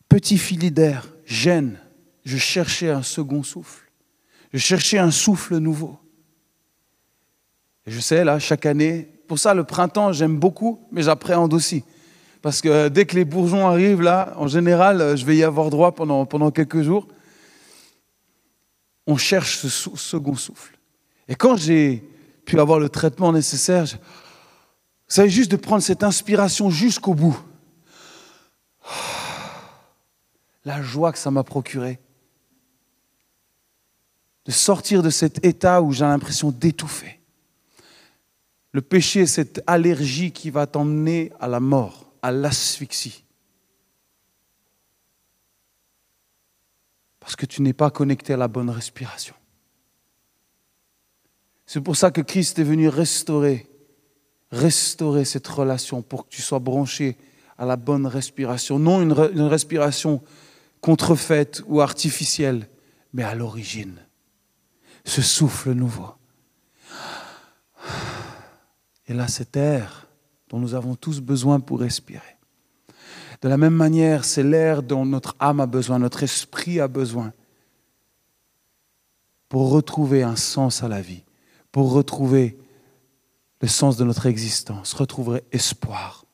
[0.08, 1.80] Petit filet d'air, gêne.
[2.24, 3.90] Je cherchais un second souffle.
[4.54, 6.00] Je cherchais un souffle nouveau.
[7.86, 11.84] Et je sais, là, chaque année, pour ça, le printemps, j'aime beaucoup, mais j'appréhende aussi.
[12.42, 15.94] Parce que dès que les bourgeons arrivent, là, en général, je vais y avoir droit
[15.94, 17.08] pendant, quelques jours.
[19.08, 20.78] On cherche ce second souffle.
[21.28, 22.04] Et quand j'ai
[22.46, 23.86] pu avoir le traitement nécessaire,
[25.08, 27.40] ça juste de prendre cette inspiration jusqu'au bout.
[30.66, 32.00] La joie que ça m'a procuré.
[34.46, 37.23] De sortir de cet état où j'ai l'impression d'étouffer.
[38.74, 43.24] Le péché cette allergie qui va t'emmener à la mort, à l'asphyxie.
[47.20, 49.36] Parce que tu n'es pas connecté à la bonne respiration.
[51.66, 53.68] C'est pour ça que Christ est venu restaurer,
[54.52, 57.16] restaurer cette relation pour que tu sois branché
[57.58, 58.80] à la bonne respiration.
[58.80, 60.22] Non une, une respiration
[60.82, 62.68] contrefaite ou artificielle,
[63.14, 64.00] mais à l'origine.
[65.06, 66.10] Ce souffle nouveau.
[69.08, 70.08] Et là, cet air
[70.50, 72.38] dont nous avons tous besoin pour respirer.
[73.42, 77.34] De la même manière, c'est l'air dont notre âme a besoin, notre esprit a besoin
[79.50, 81.24] pour retrouver un sens à la vie,
[81.72, 82.58] pour retrouver
[83.62, 86.26] le sens de notre existence, retrouver espoir.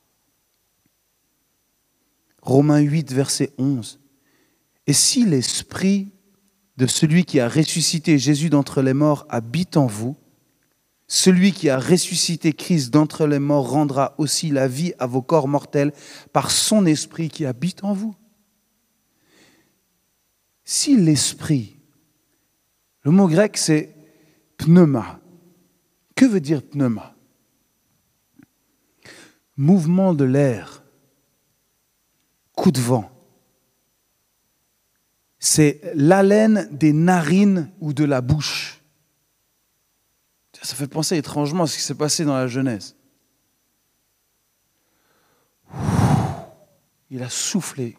[2.42, 4.00] Romains 8, verset 11.
[4.86, 6.12] Et si l'esprit
[6.76, 10.16] de celui qui a ressuscité Jésus d'entre les morts habite en vous,
[11.12, 15.48] celui qui a ressuscité Christ d'entre les morts rendra aussi la vie à vos corps
[15.48, 15.92] mortels
[16.32, 18.14] par son esprit qui habite en vous.
[20.64, 21.76] Si l'esprit,
[23.02, 23.92] le mot grec c'est
[24.56, 25.18] pneuma.
[26.14, 27.16] Que veut dire pneuma?
[29.56, 30.84] Mouvement de l'air,
[32.54, 33.10] coup de vent.
[35.40, 38.79] C'est l'haleine des narines ou de la bouche.
[40.62, 42.94] Ça fait penser étrangement à ce qui s'est passé dans la Genèse.
[47.10, 47.96] Il a soufflé.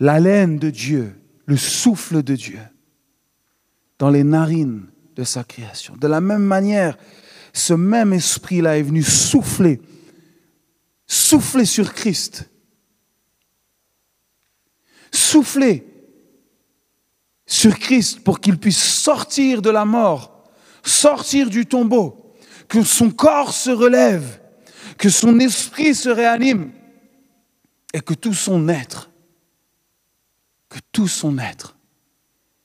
[0.00, 2.58] L'haleine de Dieu, le souffle de Dieu
[3.98, 5.96] dans les narines de sa création.
[5.96, 6.98] De la même manière,
[7.52, 9.80] ce même esprit-là est venu souffler,
[11.06, 12.50] souffler sur Christ,
[15.12, 15.93] souffler
[17.46, 20.44] sur Christ pour qu'il puisse sortir de la mort,
[20.82, 22.34] sortir du tombeau,
[22.68, 24.40] que son corps se relève,
[24.98, 26.72] que son esprit se réanime
[27.92, 29.10] et que tout son être,
[30.68, 31.76] que tout son être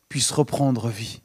[0.08, 1.22] puisse reprendre vie.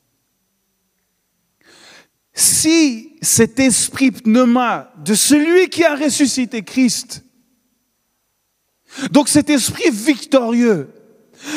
[2.34, 7.24] Si cet esprit pneuma de celui qui a ressuscité Christ,
[9.12, 10.92] donc cet esprit victorieux,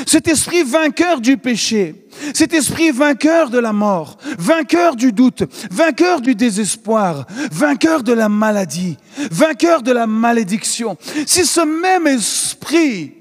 [0.06, 6.22] cet esprit vainqueur du péché, cet esprit vainqueur de la mort, vainqueur du doute, vainqueur
[6.22, 8.98] du désespoir, vainqueur de la maladie,
[9.32, 13.14] vainqueur de la malédiction, si ce même esprit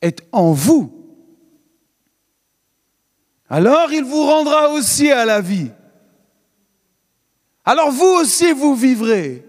[0.00, 0.92] est en vous,
[3.48, 5.70] alors il vous rendra aussi à la vie.
[7.64, 9.44] Alors vous aussi vous vivrez.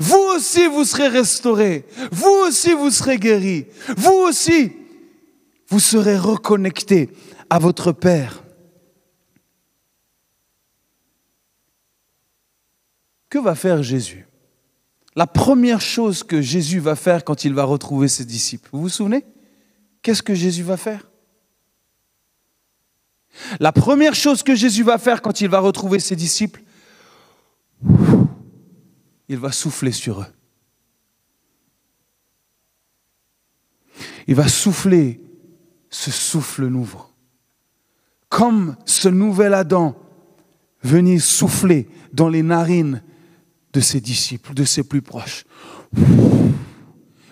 [0.00, 1.84] Vous aussi vous serez restaurés.
[2.10, 3.66] Vous aussi vous serez guéris.
[3.96, 4.72] Vous aussi
[5.68, 7.10] vous serez reconnecté
[7.50, 8.42] à votre Père.
[13.28, 14.26] Que va faire Jésus?
[15.16, 18.88] La première chose que Jésus va faire quand il va retrouver ses disciples, vous vous
[18.88, 19.24] souvenez?
[20.02, 21.10] Qu'est-ce que Jésus va faire?
[23.60, 26.62] La première chose que Jésus va faire quand il va retrouver ses disciples,
[29.28, 30.26] il va souffler sur eux.
[34.26, 35.20] Il va souffler
[35.96, 37.06] ce souffle nouveau.
[38.28, 39.96] Comme ce nouvel Adam
[40.82, 43.02] venait souffler dans les narines
[43.72, 45.44] de ses disciples, de ses plus proches.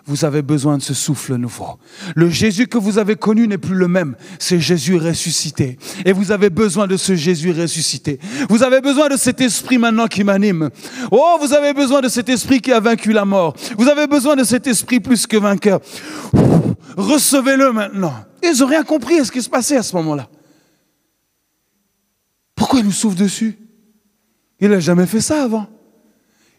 [0.06, 1.78] Vous avez besoin de ce souffle nouveau.
[2.14, 4.16] Le Jésus que vous avez connu n'est plus le même.
[4.38, 5.78] C'est Jésus ressuscité.
[6.04, 8.20] Et vous avez besoin de ce Jésus ressuscité.
[8.50, 10.68] Vous avez besoin de cet esprit maintenant qui m'anime.
[11.10, 13.56] Oh, vous avez besoin de cet esprit qui a vaincu la mort.
[13.78, 15.80] Vous avez besoin de cet esprit plus que vainqueur.
[16.98, 18.14] Recevez-le maintenant.
[18.42, 20.28] Ils n'ont rien compris à ce qui se passait à ce moment-là.
[22.54, 23.58] Pourquoi il nous souffle dessus?
[24.60, 25.66] Il n'a jamais fait ça avant.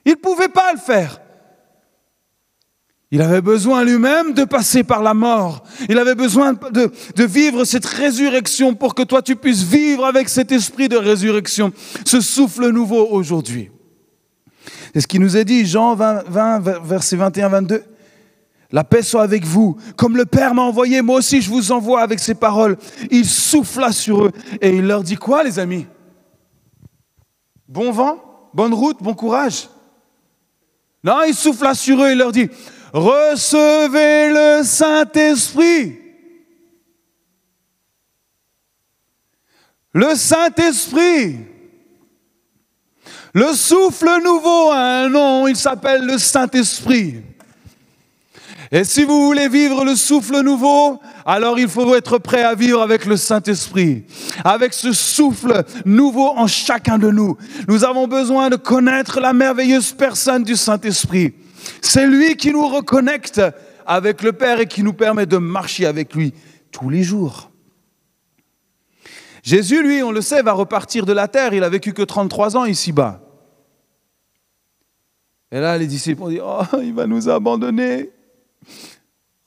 [0.03, 1.19] Il ne pouvait pas le faire.
[3.12, 5.63] Il avait besoin lui-même de passer par la mort.
[5.89, 6.91] Il avait besoin de,
[7.24, 11.72] vivre cette résurrection pour que toi tu puisses vivre avec cet esprit de résurrection,
[12.06, 13.70] ce souffle nouveau aujourd'hui.
[14.94, 17.82] C'est ce qui nous est dit, Jean 20, 20 verset 21-22.
[18.72, 19.78] La paix soit avec vous.
[19.96, 22.78] Comme le Père m'a envoyé, moi aussi je vous envoie avec ces paroles.
[23.12, 25.86] Il souffla sur eux et il leur dit quoi, les amis?
[27.68, 29.70] Bon vent, bonne route, bon courage.
[31.04, 32.50] Non, il souffla sur eux et leur dit,
[32.95, 35.99] recevez le Saint-Esprit.
[39.93, 41.38] Le Saint-Esprit.
[43.34, 47.15] Le souffle nouveau a un nom, il s'appelle le Saint-Esprit.
[48.71, 52.81] Et si vous voulez vivre le souffle nouveau, alors il faut être prêt à vivre
[52.81, 54.05] avec le Saint-Esprit,
[54.45, 57.37] avec ce souffle nouveau en chacun de nous.
[57.67, 61.33] Nous avons besoin de connaître la merveilleuse personne du Saint-Esprit.
[61.86, 63.40] C'est lui qui nous reconnecte
[63.86, 66.33] avec le Père et qui nous permet de marcher avec lui
[66.71, 67.52] tous les jours.
[69.44, 71.54] Jésus, lui, on le sait, va repartir de la terre.
[71.54, 73.21] Il a vécu que 33 ans ici-bas.
[75.52, 78.10] Et là, les disciples ont dit, oh, il va nous abandonner.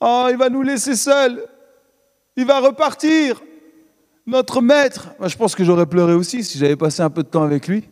[0.00, 1.44] Oh, il va nous laisser seuls.
[2.36, 3.42] Il va repartir.
[4.26, 5.08] Notre maître.
[5.20, 7.88] Je pense que j'aurais pleuré aussi si j'avais passé un peu de temps avec lui.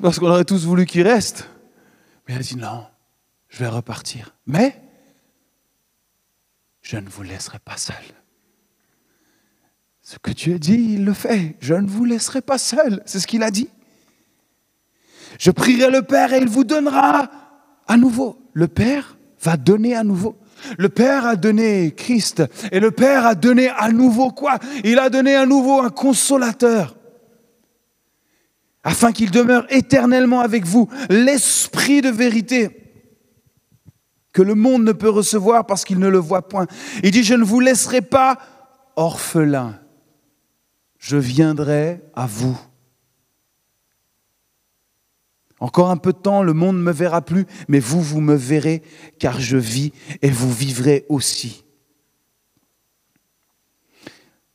[0.00, 1.50] Parce qu'on aurait tous voulu qu'il reste.
[2.26, 2.86] Mais il a dit non.
[3.48, 4.34] Je vais repartir.
[4.46, 4.80] Mais
[6.82, 7.96] je ne vous laisserai pas seul.
[10.02, 11.56] Ce que Dieu dit, il le fait.
[11.60, 13.02] Je ne vous laisserai pas seul.
[13.06, 13.68] C'est ce qu'il a dit.
[15.38, 17.28] Je prierai le Père et il vous donnera
[17.88, 18.38] à nouveau.
[18.52, 20.36] Le Père va donner à nouveau.
[20.78, 22.42] Le Père a donné Christ
[22.72, 24.58] et le Père a donné à nouveau quoi?
[24.84, 26.96] Il a donné à nouveau un consolateur
[28.86, 32.75] afin qu'il demeure éternellement avec vous, l'esprit de vérité
[34.36, 36.66] que le monde ne peut recevoir parce qu'il ne le voit point.
[37.02, 38.36] Il dit, je ne vous laisserai pas
[38.94, 39.80] orphelin,
[40.98, 42.60] je viendrai à vous.
[45.58, 48.34] Encore un peu de temps, le monde ne me verra plus, mais vous, vous me
[48.34, 48.82] verrez,
[49.18, 51.64] car je vis et vous vivrez aussi.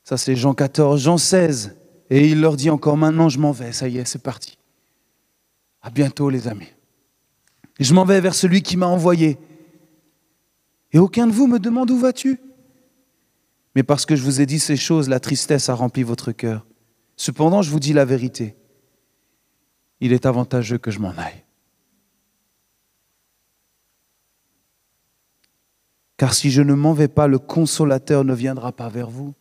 [0.04, 1.76] Ça, c'est Jean 14, Jean 16.
[2.12, 4.60] Et il leur dit encore maintenant, je m'en vais, ça y est, c'est parti.
[5.82, 6.72] À bientôt, les amis.
[7.80, 9.40] Je m'en vais vers celui qui m'a envoyé.
[10.94, 12.40] Et aucun de vous me demande où vas-tu
[13.76, 16.66] Mais parce que je vous ai dit ces choses, la tristesse a rempli votre cœur.
[17.16, 18.56] Cependant, je vous dis la vérité.
[20.00, 21.44] Il est avantageux que je m'en aille.
[26.18, 29.34] Car si je ne m'en vais pas, le consolateur ne viendra pas vers vous.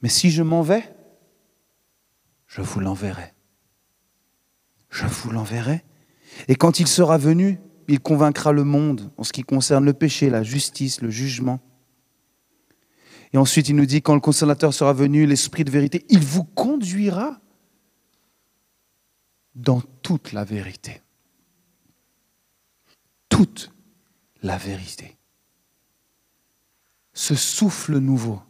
[0.00, 0.84] Mais si je m'en vais,
[2.46, 3.32] je vous l'enverrai.
[4.90, 5.84] Je vous l'enverrai.
[6.48, 7.58] Et quand il sera venu,
[7.92, 11.60] il convaincra le monde en ce qui concerne le péché, la justice, le jugement.
[13.34, 16.44] Et ensuite, il nous dit, quand le consolateur sera venu, l'Esprit de vérité, il vous
[16.44, 17.38] conduira
[19.54, 21.02] dans toute la vérité.
[23.28, 23.70] Toute
[24.42, 25.18] la vérité.
[27.12, 28.40] Ce souffle nouveau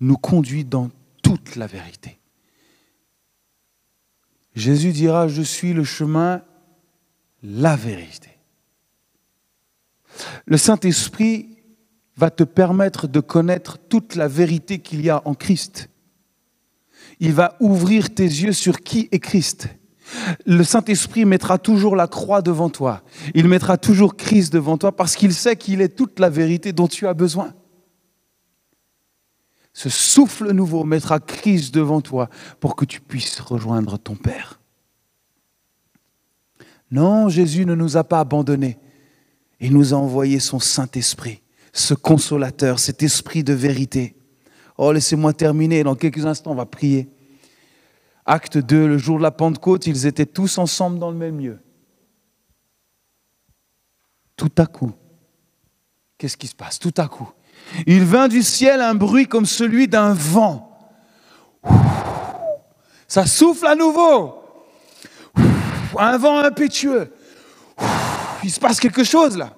[0.00, 0.88] nous conduit dans
[1.22, 2.18] toute la vérité.
[4.54, 6.42] Jésus dira, je suis le chemin,
[7.42, 8.31] la vérité.
[10.46, 11.58] Le Saint-Esprit
[12.16, 15.88] va te permettre de connaître toute la vérité qu'il y a en Christ.
[17.20, 19.68] Il va ouvrir tes yeux sur qui est Christ.
[20.44, 23.02] Le Saint-Esprit mettra toujours la croix devant toi.
[23.34, 26.88] Il mettra toujours Christ devant toi parce qu'il sait qu'il est toute la vérité dont
[26.88, 27.54] tu as besoin.
[29.72, 32.28] Ce souffle nouveau mettra Christ devant toi
[32.60, 34.60] pour que tu puisses rejoindre ton Père.
[36.90, 38.78] Non, Jésus ne nous a pas abandonnés.
[39.62, 41.40] Il nous a envoyé son Saint-Esprit,
[41.72, 44.16] ce consolateur, cet esprit de vérité.
[44.76, 45.84] Oh, laissez-moi terminer.
[45.84, 47.08] Dans quelques instants, on va prier.
[48.26, 51.60] Acte 2, le jour de la Pentecôte, ils étaient tous ensemble dans le même lieu.
[54.36, 54.92] Tout à coup,
[56.18, 56.80] qu'est-ce qui se passe?
[56.80, 57.30] Tout à coup,
[57.86, 60.76] il vint du ciel un bruit comme celui d'un vent.
[63.06, 64.42] Ça souffle à nouveau.
[65.96, 67.12] Un vent impétueux
[68.42, 69.56] il se passe quelque chose là.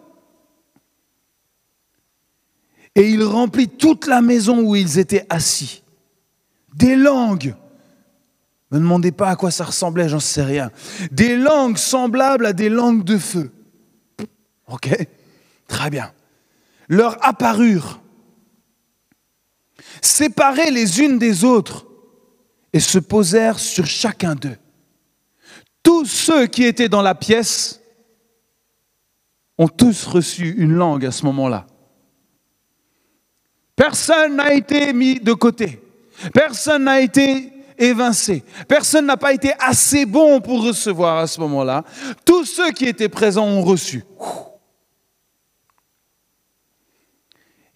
[2.95, 5.83] Et il remplit toute la maison où ils étaient assis.
[6.75, 7.55] Des langues.
[8.71, 10.71] Ne me demandez pas à quoi ça ressemblait, j'en sais rien.
[11.11, 13.53] Des langues semblables à des langues de feu.
[14.69, 14.91] Ok?
[15.67, 16.13] Très bien.
[16.89, 18.01] Leur apparurent,
[20.01, 21.87] séparées les unes des autres,
[22.73, 24.59] et se posèrent sur chacun d'eux.
[25.83, 27.81] Tous ceux qui étaient dans la pièce
[29.59, 31.67] ont tous reçu une langue à ce moment-là.
[33.77, 35.81] Personne n'a été mis de côté.
[36.33, 38.45] Personne n'a été évincé.
[38.69, 41.85] Personne n'a pas été assez bon pour recevoir à ce moment-là.
[42.25, 44.05] Tous ceux qui étaient présents ont reçu.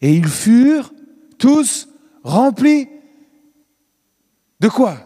[0.01, 0.93] Et ils furent
[1.39, 1.89] tous
[2.23, 2.89] remplis
[4.61, 4.97] de quoi?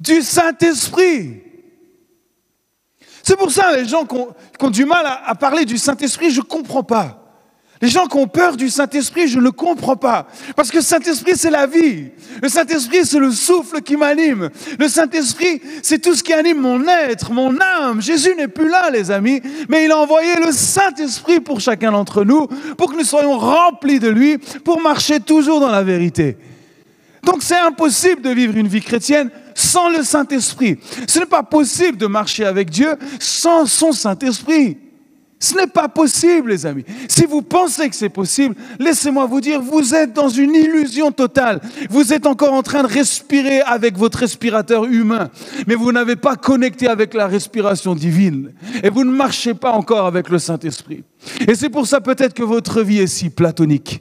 [0.00, 1.42] Du Saint-Esprit.
[3.22, 6.46] C'est pour ça, les gens qui ont, du mal à, parler du Saint-Esprit, je ne
[6.46, 7.18] comprends pas.
[7.80, 10.28] Les gens qui ont peur du Saint-Esprit, je ne comprends pas.
[10.54, 12.10] Parce que le Saint-Esprit, c'est la vie.
[12.40, 14.50] Le Saint-Esprit, c'est le souffle qui m'anime.
[14.78, 18.00] Le Saint-Esprit, c'est tout ce qui anime mon être, mon âme.
[18.00, 22.24] Jésus n'est plus là, les amis, mais il a envoyé le Saint-Esprit pour chacun d'entre
[22.24, 22.46] nous,
[22.78, 26.36] pour que nous soyons remplis de lui, pour marcher toujours dans la vérité.
[27.24, 30.78] Donc c'est impossible de vivre une vie chrétienne sans le Saint-Esprit.
[31.06, 34.78] Ce n'est pas possible de marcher avec Dieu sans son Saint-Esprit.
[35.42, 36.84] Ce n'est pas possible, les amis.
[37.08, 41.60] Si vous pensez que c'est possible, laissez-moi vous dire, vous êtes dans une illusion totale.
[41.90, 45.30] Vous êtes encore en train de respirer avec votre respirateur humain,
[45.66, 48.52] mais vous n'avez pas connecté avec la respiration divine.
[48.84, 51.02] Et vous ne marchez pas encore avec le Saint-Esprit.
[51.48, 54.00] Et c'est pour ça peut-être que votre vie est si platonique.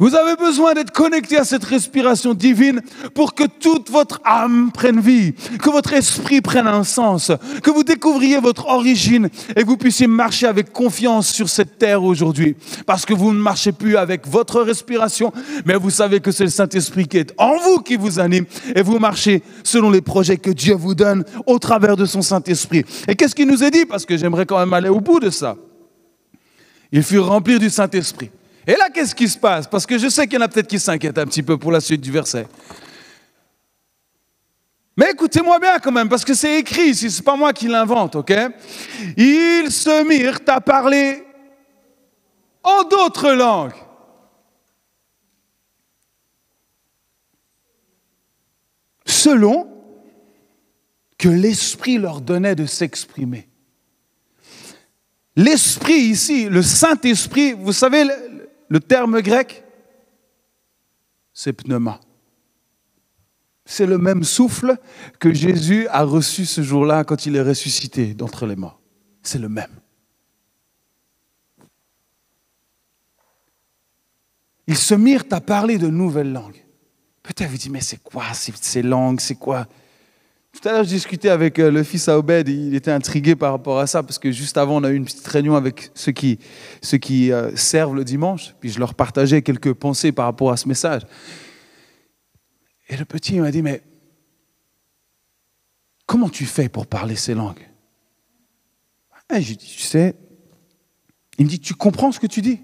[0.00, 2.82] Vous avez besoin d'être connecté à cette respiration divine
[3.14, 7.32] pour que toute votre âme prenne vie, que votre esprit prenne un sens,
[7.64, 12.04] que vous découvriez votre origine et que vous puissiez marcher avec confiance sur cette terre
[12.04, 12.54] aujourd'hui.
[12.86, 15.32] Parce que vous ne marchez plus avec votre respiration,
[15.64, 18.44] mais vous savez que c'est le Saint-Esprit qui est en vous qui vous anime
[18.76, 22.84] et vous marchez selon les projets que Dieu vous donne au travers de son Saint-Esprit.
[23.08, 23.84] Et qu'est-ce qu'il nous est dit?
[23.84, 25.56] Parce que j'aimerais quand même aller au bout de ça.
[26.92, 28.30] Il fut rempli du Saint-Esprit.
[28.68, 29.66] Et là, qu'est-ce qui se passe?
[29.66, 31.72] Parce que je sais qu'il y en a peut-être qui s'inquiètent un petit peu pour
[31.72, 32.46] la suite du verset.
[34.94, 38.16] Mais écoutez-moi bien quand même, parce que c'est écrit ici, c'est pas moi qui l'invente,
[38.16, 38.30] ok?
[39.16, 41.24] Ils se mirent à parler
[42.62, 43.72] en d'autres langues.
[49.06, 49.66] Selon
[51.16, 53.48] que l'Esprit leur donnait de s'exprimer.
[55.36, 58.04] L'Esprit ici, le Saint-Esprit, vous savez,
[58.68, 59.64] le terme grec,
[61.32, 62.00] c'est pneuma.
[63.64, 64.78] C'est le même souffle
[65.18, 68.80] que Jésus a reçu ce jour-là quand il est ressuscité d'entre les morts.
[69.22, 69.70] C'est le même.
[74.66, 76.64] Ils se mirent à parler de nouvelles langues.
[77.22, 79.20] Peut-être vous dites, mais c'est quoi ces langues?
[79.20, 79.66] C'est quoi?
[80.60, 83.52] Tout à l'heure, je discutais avec euh, le fils à Obed, il était intrigué par
[83.52, 86.10] rapport à ça, parce que juste avant, on a eu une petite réunion avec ceux
[86.10, 86.40] qui,
[87.32, 91.02] euh, servent le dimanche, puis je leur partageais quelques pensées par rapport à ce message.
[92.88, 93.82] Et le petit m'a dit, mais
[96.06, 97.68] comment tu fais pour parler ces langues?
[99.32, 100.16] Et Je dis, tu sais,
[101.38, 102.60] il me dit, tu comprends ce que tu dis?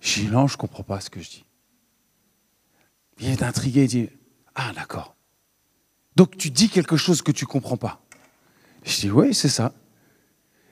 [0.00, 1.44] Je dis, non, je ne comprends pas ce que je dis.
[3.18, 4.08] Il est intrigué, il dit,
[4.54, 5.16] ah d'accord.
[6.20, 7.98] Donc tu dis quelque chose que tu ne comprends pas.
[8.84, 9.72] Je dis, oui, c'est ça.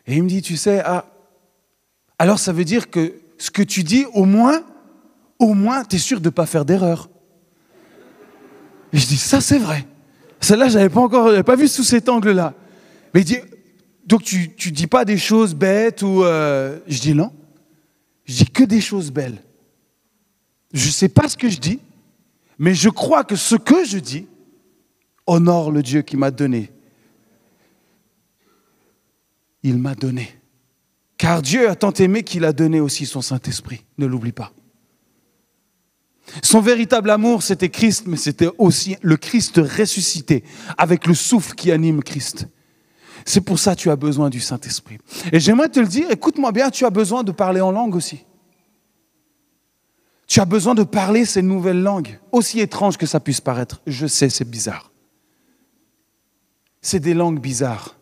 [0.06, 1.06] Et il me dit, tu sais, ah,
[2.18, 4.62] alors ça veut dire que ce que tu dis, au moins,
[5.38, 7.08] au moins, tu es sûr de ne pas faire d'erreur.
[8.92, 9.86] Et je dis, ça c'est vrai.
[10.42, 12.52] Celle-là, je n'avais pas encore, pas vu sous cet angle-là.
[13.14, 13.38] Mais il dit,
[14.04, 16.24] donc tu ne dis pas des choses bêtes ou...
[16.24, 17.32] Euh, je dis non.
[18.26, 19.42] Je dis que des choses belles.
[20.74, 21.80] Je ne sais pas ce que je dis,
[22.58, 24.26] mais je crois que ce que je dis,
[25.28, 26.72] honore le Dieu qui m'a donné.
[29.62, 30.34] Il m'a donné.
[31.18, 33.84] Car Dieu a tant aimé qu'il a donné aussi son Saint-Esprit.
[33.98, 34.52] Ne l'oublie pas.
[36.42, 40.44] Son véritable amour, c'était Christ, mais c'était aussi le Christ ressuscité,
[40.76, 42.46] avec le souffle qui anime Christ.
[43.24, 44.98] C'est pour ça que tu as besoin du Saint-Esprit.
[45.32, 48.24] Et j'aimerais te le dire, écoute-moi bien, tu as besoin de parler en langue aussi.
[50.26, 53.80] Tu as besoin de parler ces nouvelles langues, aussi étranges que ça puisse paraître.
[53.86, 54.87] Je sais, c'est bizarre
[56.80, 57.96] c'est des langues bizarres.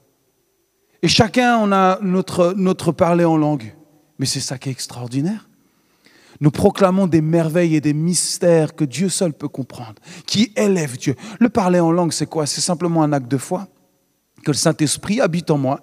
[1.02, 3.74] Et chacun, on a notre, notre parler en langue.
[4.18, 5.48] Mais c'est ça qui est extraordinaire.
[6.40, 9.94] Nous proclamons des merveilles et des mystères que Dieu seul peut comprendre,
[10.26, 11.14] qui élèvent Dieu.
[11.38, 12.46] Le parler en langue, c'est quoi?
[12.46, 13.68] C'est simplement un acte de foi,
[14.44, 15.80] que le Saint-Esprit habite en moi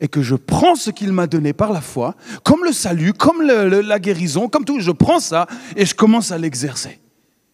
[0.00, 3.42] et que je prends ce qu'il m'a donné par la foi, comme le salut, comme
[3.42, 5.46] la guérison, comme tout, je prends ça
[5.76, 6.98] et je commence à l'exercer.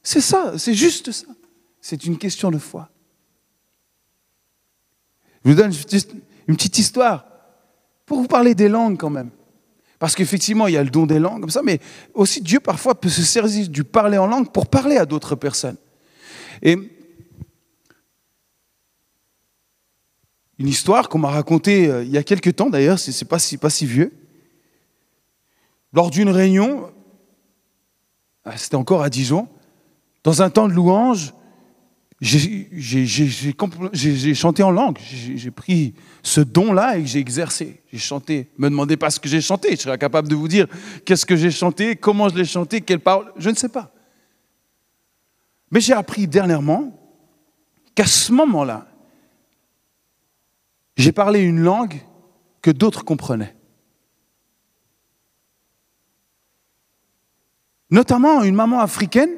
[0.03, 1.27] C'est ça, c'est juste ça.
[1.81, 2.89] C'est une question de foi.
[5.47, 5.73] Je vous donne
[6.49, 7.25] une petite histoire
[8.05, 9.31] pour vous parler des langues quand même.
[10.01, 11.79] Parce qu'effectivement, il y a le don des langues comme ça, mais
[12.15, 15.77] aussi Dieu parfois peut se servir du parler en langue pour parler à d'autres personnes.
[16.63, 16.77] Et
[20.59, 23.57] une histoire qu'on m'a racontée euh, il y a quelques temps d'ailleurs, c'est pas si,
[23.57, 24.13] pas si vieux.
[25.93, 26.91] Lors d'une réunion,
[28.45, 29.47] ah, c'était encore à Dijon,
[30.25, 31.33] dans un temps de louange,
[32.21, 33.15] j'ai
[34.35, 34.99] chanté en langue.
[35.01, 37.83] J'ai pris ce don-là et j'ai exercé.
[37.93, 38.49] J'ai chanté.
[38.59, 39.77] Ne me demandez pas ce que j'ai chanté.
[39.77, 40.67] Je serais capable de vous dire
[41.05, 43.33] qu'est-ce que j'ai chanté, comment je l'ai chanté, quelle parole.
[43.37, 43.93] Je ne sais pas.
[45.71, 46.99] Mais j'ai appris dernièrement
[47.95, 48.87] qu'à ce moment-là,
[50.97, 52.01] j'ai parlé une langue
[52.63, 53.55] que d'autres comprenaient.
[57.91, 59.37] Notamment une maman africaine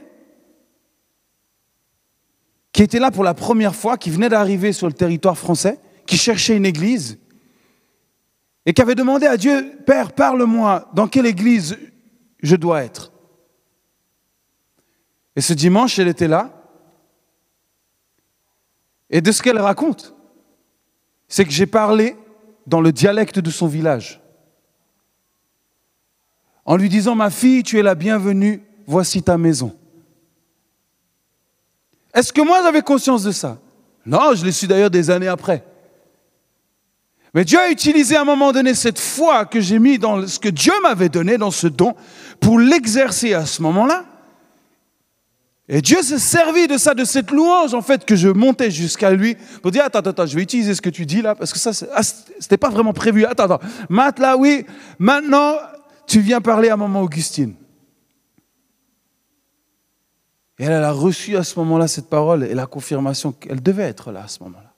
[2.78, 6.16] qui était là pour la première fois, qui venait d'arriver sur le territoire français, qui
[6.16, 7.18] cherchait une église,
[8.64, 11.76] et qui avait demandé à Dieu, Père, parle-moi, dans quelle église
[12.40, 13.10] je dois être?
[15.34, 16.52] Et ce dimanche, elle était là,
[19.10, 20.14] et de ce qu'elle raconte,
[21.26, 22.14] c'est que j'ai parlé
[22.68, 24.20] dans le dialecte de son village,
[26.64, 29.76] en lui disant, ma fille, tu es la bienvenue, voici ta maison.
[32.18, 33.58] Est-ce que moi j'avais conscience de ça?
[34.04, 35.62] Non, je l'ai su d'ailleurs des années après.
[37.32, 40.40] Mais Dieu a utilisé à un moment donné cette foi que j'ai mis dans ce
[40.40, 41.94] que Dieu m'avait donné, dans ce don,
[42.40, 44.04] pour l'exercer à ce moment-là.
[45.68, 49.12] Et Dieu s'est servi de ça, de cette louange, en fait, que je montais jusqu'à
[49.12, 51.60] lui pour dire, attends, attends, je vais utiliser ce que tu dis là, parce que
[51.60, 53.26] ça, ah, c'était pas vraiment prévu.
[53.26, 53.60] Attends, attends.
[53.88, 54.66] Matt, là, oui,
[54.98, 55.54] maintenant,
[56.08, 57.54] tu viens parler à maman Augustine.
[60.58, 63.84] Et elle, elle a reçu à ce moment-là cette parole et la confirmation qu'elle devait
[63.84, 64.74] être là à ce moment-là.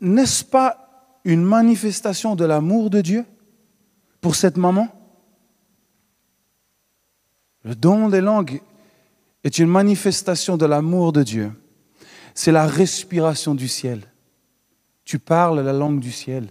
[0.00, 3.24] N'est-ce pas une manifestation de l'amour de Dieu
[4.20, 4.88] pour cette maman?
[7.62, 8.60] Le don des langues
[9.42, 11.52] est une manifestation de l'amour de Dieu.
[12.34, 14.02] C'est la respiration du ciel.
[15.04, 16.48] Tu parles la langue du ciel.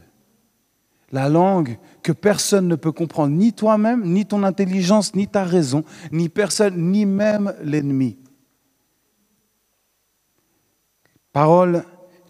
[1.12, 5.84] La langue que personne ne peut comprendre, ni toi-même, ni ton intelligence, ni ta raison,
[6.12, 8.18] ni personne, ni même l'ennemi.
[11.32, 11.84] Parole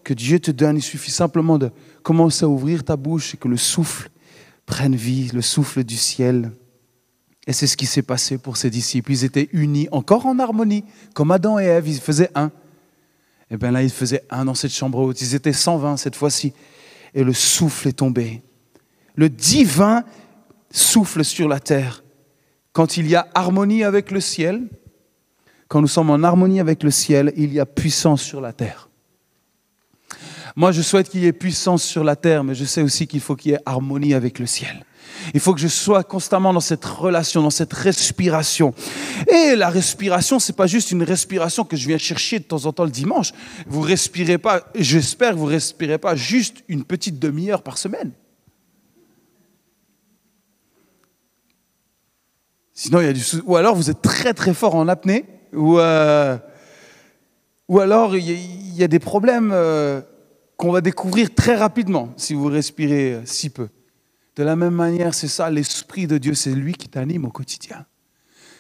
[0.04, 1.72] que Dieu te donne, il suffit simplement de
[2.04, 4.10] commencer à ouvrir ta bouche et que le souffle
[4.66, 6.52] prenne vie, le souffle du ciel.
[7.48, 9.12] Et c'est ce qui s'est passé pour ces disciples.
[9.12, 12.52] Ils étaient unis, encore en harmonie, comme Adam et Ève, ils faisaient un.
[13.50, 15.22] Et bien là, ils faisaient un dans cette chambre haute.
[15.22, 16.54] Ils étaient 120 cette fois-ci.
[17.14, 18.42] Et le souffle est tombé.
[19.16, 20.04] Le divin
[20.72, 22.04] souffle sur la terre.
[22.72, 24.64] Quand il y a harmonie avec le ciel,
[25.68, 28.90] quand nous sommes en harmonie avec le ciel, il y a puissance sur la terre.
[30.56, 33.22] Moi, je souhaite qu'il y ait puissance sur la terre, mais je sais aussi qu'il
[33.22, 34.86] faut qu'il y ait harmonie avec le ciel.
[35.34, 38.74] Il faut que je sois constamment dans cette relation, dans cette respiration.
[39.28, 42.74] Et la respiration, c'est pas juste une respiration que je viens chercher de temps en
[42.74, 43.32] temps le dimanche.
[43.68, 48.12] Vous respirez pas, j'espère que vous respirez pas juste une petite demi-heure par semaine.
[52.74, 55.80] Sinon, il y a du ou alors vous êtes très très fort en apnée, ou
[55.80, 56.38] euh,
[57.68, 60.02] ou alors il y, a des problèmes euh,
[60.58, 63.70] qu'on va découvrir très rapidement si vous respirez si peu.
[64.36, 67.86] De la même manière, c'est ça, l'Esprit de Dieu, c'est lui qui t'anime au quotidien.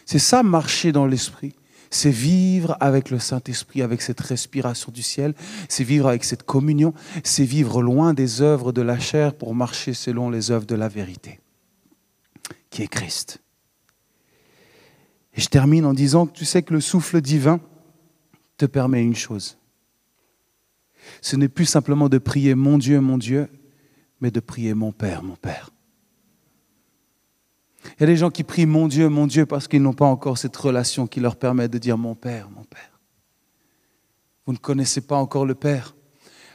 [0.05, 1.55] C'est ça, marcher dans l'Esprit.
[1.89, 5.33] C'est vivre avec le Saint-Esprit, avec cette respiration du ciel.
[5.69, 6.93] C'est vivre avec cette communion.
[7.23, 10.87] C'est vivre loin des œuvres de la chair pour marcher selon les œuvres de la
[10.87, 11.39] vérité,
[12.69, 13.42] qui est Christ.
[15.35, 17.59] Et je termine en disant que tu sais que le souffle divin
[18.57, 19.57] te permet une chose.
[21.21, 23.49] Ce n'est plus simplement de prier mon Dieu, mon Dieu,
[24.21, 25.71] mais de prier mon Père, mon Père.
[27.85, 30.05] Il y a des gens qui prient mon Dieu, mon Dieu, parce qu'ils n'ont pas
[30.05, 32.99] encore cette relation qui leur permet de dire mon Père, mon Père.
[34.45, 35.95] Vous ne connaissez pas encore le Père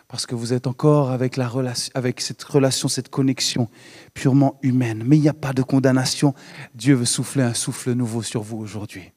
[0.08, 3.68] parce que vous êtes encore avec, la relation, avec cette relation, cette connexion
[4.14, 5.02] purement humaine.
[5.06, 6.34] Mais il n'y a pas de condamnation.
[6.74, 9.12] Dieu veut souffler un souffle nouveau sur vous aujourd'hui.